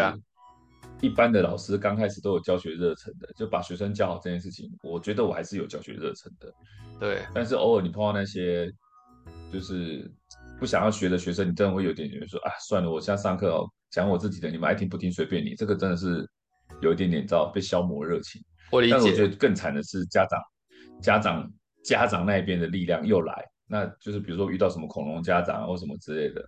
[1.01, 6.53] 一般的老师刚开始都有教学热忱的，就把学生教好这件事情，我觉得我还是有教学热忱的。
[7.01, 8.71] 对，但是偶尔你碰到那些
[9.51, 10.09] 就是。
[10.63, 15.55] 不想要学的学生，你真的会有点觉得说啊，算了，我现在上课哦，讲我自己的，你们爱听不听随便你。
[15.55, 16.25] 这个真的是
[16.79, 18.41] 有一点点，知道被消磨热情。
[18.71, 18.93] 我理解。
[18.93, 20.39] 但我觉得更惨的是家长，
[21.01, 21.51] 家长，
[21.83, 26.41] 家长那边的力量又来，那就是比如说遇到什么恐龙家长或什么之类的，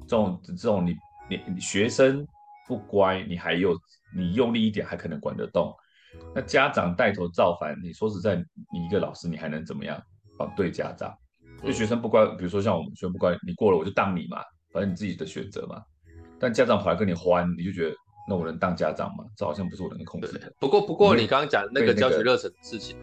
[0.00, 0.96] 这种这种你
[1.30, 2.26] 你你学生
[2.66, 3.78] 不乖，你还有
[4.12, 5.72] 你用力一点还可能管得动，
[6.34, 10.02] 那家长带头造反，你说实在，你一个老师你还能怎么样？
[10.36, 11.16] 反对家长。
[11.62, 14.38] 就学生不乖，比如说像我们学生不乖，你过了我就当你嘛，
[14.72, 15.82] 反正你自己的选择嘛。
[16.38, 17.94] 但家长跑来跟你欢，你就觉得
[18.26, 19.24] 那我能当家长吗？
[19.36, 20.50] 这好像不是我能控制的。
[20.58, 22.96] 不过不过你刚刚讲那个教学热忱的事情，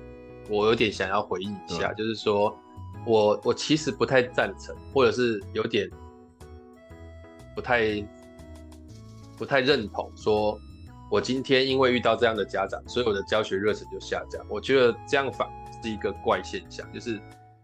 [0.49, 2.57] 我有点想要回应一下，就是说
[3.05, 5.87] 我我其实不太赞成，或者是有点
[7.53, 8.03] 不太
[9.37, 10.59] 不太认同，说
[11.11, 14.43] 我今天因为遇到这样的家长，所以我的教学热忱就下降。
[14.49, 17.21] 我觉得这样反而是一个怪现象，就是。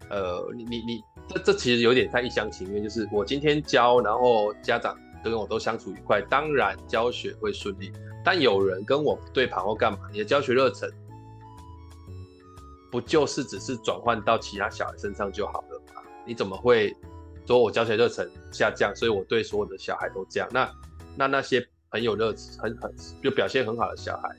[0.10, 7.92] 呃，你你你，这这其实有点太一厢情愿，就是我今天教，然后家长都跟我都相处愉快，当然教学会顺利。
[8.24, 10.90] 但有人跟我对盘或干嘛，你的教学热忱
[12.92, 16.02] 不就是只是转换到其他小孩身上就好了吗？
[16.26, 16.96] 你怎么会
[17.46, 20.48] 说我教学热忱下降，所以我对所有的小孩都这样？
[20.52, 20.72] 那
[21.16, 24.30] 那那些很有热忱、很很就表现很好的小孩，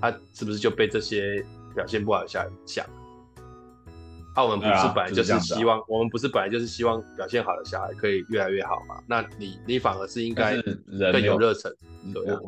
[0.00, 1.42] 他是不是就被这些
[1.74, 2.84] 表现不好的小孩影响？
[4.36, 9.02] 那、啊、我们不是本来就是希望，啊就是啊、我们不是本来就是希望表现好的小孩可以越来越好嘛？
[9.08, 10.60] 那你你反而是应该
[11.10, 11.72] 更有热忱，
[12.12, 12.38] 对啊，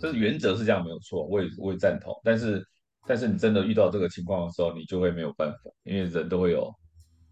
[0.00, 2.12] 这是原则是这样没有错，我也我也赞同。
[2.24, 2.66] 但是
[3.06, 6.68] 但是你真的遇到这个情况的时候，你就会没有办法，因为人都会有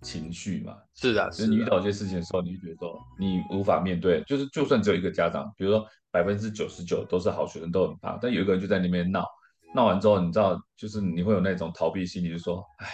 [0.00, 0.76] 情绪嘛。
[0.94, 9.26] 是的，是你遇到一些事情的时候，你就觉得说你无法面对，就是就算只有一个家长，比如说百分之九十九都是好学生，都很棒，但有一个人就在那边闹，
[9.74, 12.86] 闹完之后，你知道，就是你会有那种逃避心理，就说，哎，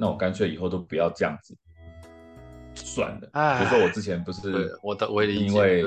[0.00, 1.54] 那我干脆以后都不要这样子，
[2.74, 3.58] 算了。
[3.58, 5.84] 比如说我之前不是，我的我也因为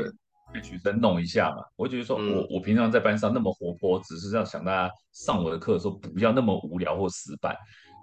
[0.53, 7.55] 被学生弄一下嘛，我就觉得说我、嗯、我平常在班上那么活泼，只是这样想大家上我的课的时候不要那么无聊或死板，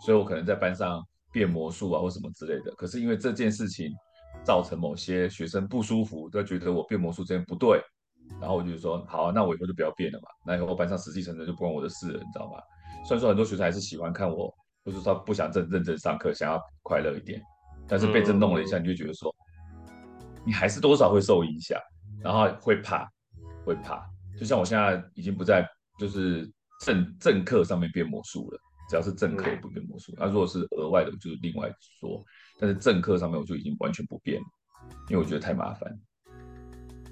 [0.05, 1.01] 所以我可能在班上
[1.33, 2.75] 变魔术啊或什么之类的。
[2.75, 3.93] 可是因为这件事情
[4.43, 7.81] 造成某些学生不舒服，都觉得我变魔术这件不对。
[8.41, 10.29] 然后我就说，好啊，那我以后就不要变了嘛。
[10.47, 12.61] 那以后班上死气沉沉就不关我的事了，你知道吗？
[13.05, 14.53] 虽然说很多学生还是喜欢看我，
[14.91, 17.41] 或者说他不想认认真上课，想要快乐一点，
[17.87, 19.35] 但是被这弄了一下，你就觉得说，
[20.45, 21.81] 你还是多少会受影响，
[22.21, 23.09] 然后会怕，
[23.65, 24.05] 会怕。
[24.39, 25.69] 就像我现在已经不在
[25.99, 30.13] 就是正正课上面变魔术了，只要是正课不变魔术。
[30.17, 31.71] 那如果是额外的，就是另外
[32.01, 32.23] 说。
[32.59, 34.47] 但是正课上面我就已经完全不变了，
[35.09, 35.99] 因为我觉得太麻烦。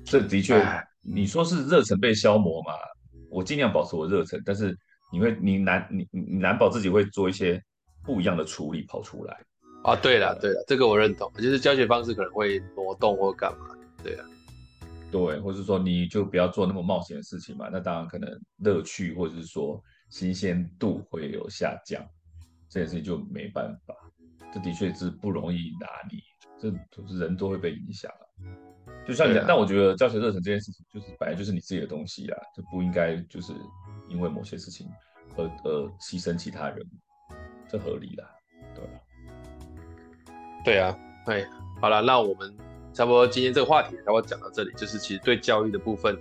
[0.05, 0.63] 这的确。
[1.01, 2.73] 你说是热忱被消磨嘛？
[3.31, 4.77] 我尽量保持我热忱，但是
[5.11, 7.63] 你会你难你你难保自己会做一些
[8.09, 9.39] 不一样的处理跑出来
[9.85, 9.95] 啊。
[9.95, 13.67] 对了对了，这个我认同，就是教学方式可能会挪动或干嘛。
[14.03, 14.25] 对啊，
[15.13, 17.69] 对，或是说你就不要做那么冒险的事情嘛。
[17.71, 18.31] 那当然可能
[18.65, 19.79] 乐趣或者是说
[20.09, 22.03] 新鲜度会有下降，
[22.71, 23.95] 这件事情就没办法。
[24.55, 26.19] 这的确是不容易拿捏，
[26.59, 28.11] 这都是人都会被影响。
[29.07, 33.53] 就像你讲，啊、但我觉得教学热忱这件事情，就是本来就是你自己的东西啊，就不应该就是
[34.09, 34.87] 因为某些事情
[35.37, 36.87] 而而牺牲其他人，
[37.71, 38.25] 这合理啦，
[38.75, 38.91] 对吧？
[40.65, 41.47] 对啊，哎，
[41.81, 42.55] 好了，那我们
[42.93, 46.19] 差不多今天这个话题，差不多讲到这里，就是其实对教育的部分，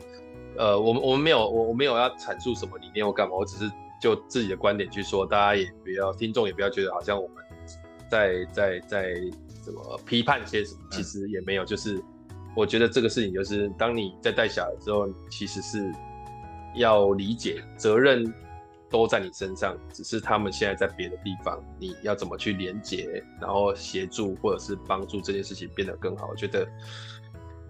[0.57, 3.71] 呃，我们我们没有我我没有要阐述什么理念或干嘛，我只是
[4.01, 7.37] 就自己的观点去说，大家也不要听众也不要觉得好像我们
[8.09, 9.13] 在在在
[9.63, 12.03] 什么批判些什么，其实也没有，就是。
[12.55, 15.93] 我觉得这个事情就是，当你在带小孩之后，其实是
[16.73, 18.25] 要理解责任
[18.89, 26.27] 都在你身上，只是他们现在在别的地方，你要怎么去连接，然后协助或者是帮助这件事情变得更好。
[26.27, 26.67] 我觉得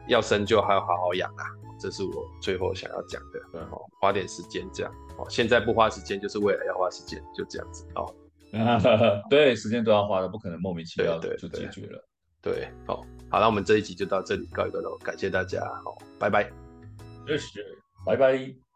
[0.08, 1.44] 要生就还要好好养啊，
[1.80, 3.60] 这是我最后想要讲的。
[3.60, 8.14] 然后花点时间这样，哦，现在不花时间就是未来要花时间，就这样子哦。
[9.30, 12.08] 对，时间都要花的，不可能莫名其妙的就解决了。
[12.42, 12.98] 对，好，
[13.30, 16.50] 好，那我们这一集就到这里告一段落，感谢大家，好，拜拜，
[17.28, 17.60] 谢谢，
[18.06, 18.67] 拜拜。